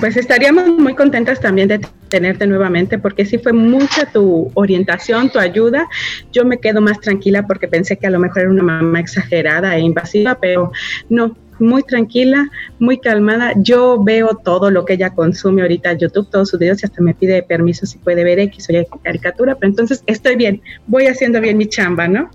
[0.00, 5.38] pues estaríamos muy contentas también de tenerte nuevamente porque sí fue mucha tu orientación, tu
[5.38, 5.86] ayuda.
[6.32, 9.76] Yo me quedo más tranquila porque pensé que a lo mejor era una mamá exagerada
[9.76, 10.72] e invasiva, pero
[11.08, 13.52] no, muy tranquila, muy calmada.
[13.56, 17.14] Yo veo todo lo que ella consume ahorita YouTube, todos sus videos y hasta me
[17.14, 21.40] pide permiso si puede ver X o Y caricatura, pero entonces estoy bien, voy haciendo
[21.40, 22.30] bien mi chamba, ¿no?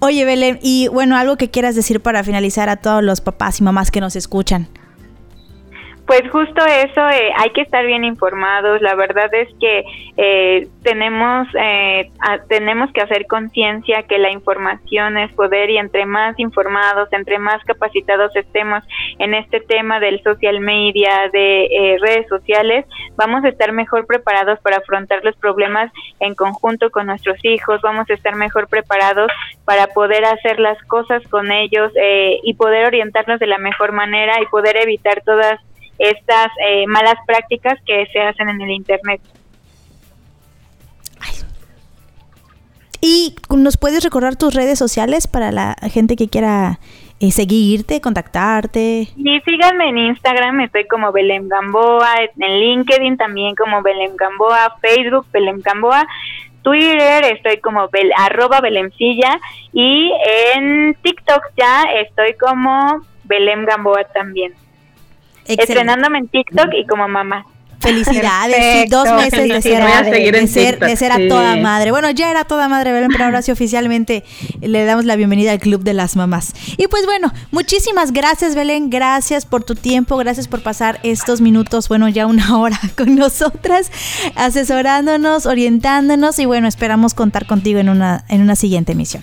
[0.00, 3.64] Oye, Belén, y bueno, algo que quieras decir para finalizar a todos los papás y
[3.64, 4.68] mamás que nos escuchan.
[6.08, 8.80] Pues justo eso, eh, hay que estar bien informados.
[8.80, 9.84] La verdad es que
[10.16, 12.10] eh, tenemos eh,
[12.48, 17.62] tenemos que hacer conciencia que la información es poder y entre más informados, entre más
[17.64, 18.82] capacitados estemos
[19.18, 22.86] en este tema del social media, de redes sociales,
[23.16, 27.82] vamos a estar mejor preparados para afrontar los problemas en conjunto con nuestros hijos.
[27.82, 29.30] Vamos a estar mejor preparados
[29.66, 31.92] para poder hacer las cosas con ellos
[32.42, 35.60] y poder orientarnos de la mejor manera y poder evitar todas
[35.98, 39.20] estas eh, malas prácticas que se hacen en el Internet.
[43.00, 46.80] ¿Y nos puedes recordar tus redes sociales para la gente que quiera
[47.20, 49.08] eh, seguirte, contactarte?
[49.14, 55.26] Sí, síganme en Instagram, estoy como Belém Gamboa, en LinkedIn también como Belém Gamboa, Facebook
[55.32, 56.06] Belém Gamboa,
[56.62, 59.38] Twitter estoy como bel, arroba Belemcilla
[59.72, 60.12] y
[60.54, 64.52] en TikTok ya estoy como Belém Gamboa también.
[65.48, 67.44] Estrenándome en TikTok y como mamá.
[67.80, 71.92] Felicidades, dos meses de ser, de, ser, a toda madre.
[71.92, 74.24] Bueno, ya era toda madre, pero ahora sí oficialmente
[74.60, 76.54] le damos la bienvenida al Club de las Mamás.
[76.76, 81.88] Y pues bueno, muchísimas gracias Belén, gracias por tu tiempo, gracias por pasar estos minutos,
[81.88, 83.92] bueno, ya una hora con nosotras,
[84.34, 89.22] asesorándonos, orientándonos y bueno, esperamos contar contigo en una, en una siguiente emisión.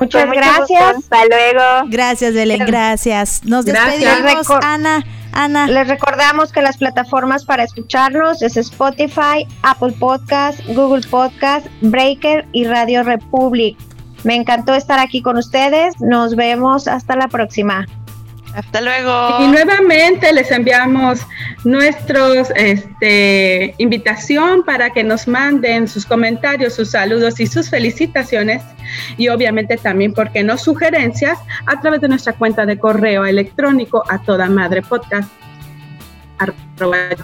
[0.00, 0.96] Muchas gracias.
[0.96, 1.88] Hasta luego.
[1.88, 2.64] Gracias, Belén.
[2.66, 3.44] Gracias.
[3.44, 5.04] Nos despedimos, Ana.
[5.32, 5.66] Ana.
[5.66, 12.64] Les recordamos que las plataformas para escucharnos es Spotify, Apple Podcast, Google Podcast, Breaker y
[12.64, 13.76] Radio Republic.
[14.24, 16.00] Me encantó estar aquí con ustedes.
[16.00, 17.86] Nos vemos hasta la próxima.
[18.54, 19.44] Hasta luego.
[19.44, 21.20] Y nuevamente les enviamos
[21.64, 28.62] nuestros este, invitación para que nos manden sus comentarios, sus saludos y sus felicitaciones
[29.16, 34.18] y obviamente también, porque no sugerencias a través de nuestra cuenta de correo electrónico a
[34.18, 35.30] toda madre podcast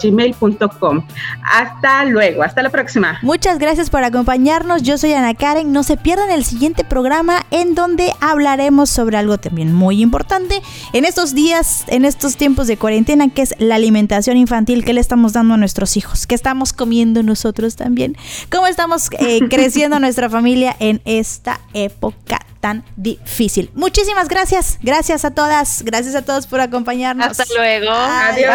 [0.02, 1.06] gmail.com.
[1.44, 3.18] Hasta luego, hasta la próxima.
[3.22, 4.82] Muchas gracias por acompañarnos.
[4.82, 5.72] Yo soy Ana Karen.
[5.72, 10.60] No se pierdan el siguiente programa en donde hablaremos sobre algo también muy importante
[10.92, 15.00] en estos días, en estos tiempos de cuarentena, que es la alimentación infantil que le
[15.00, 18.16] estamos dando a nuestros hijos, que estamos comiendo nosotros también,
[18.50, 23.70] cómo estamos eh, creciendo nuestra familia en esta época tan difícil.
[23.74, 24.78] Muchísimas gracias.
[24.80, 25.82] Gracias a todas.
[25.82, 27.38] Gracias a todos por acompañarnos.
[27.38, 27.90] Hasta luego.
[27.92, 28.54] Adiós.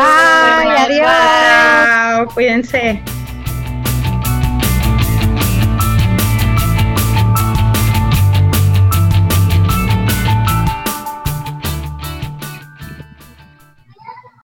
[0.80, 2.34] adiós.
[2.34, 3.04] Cuídense.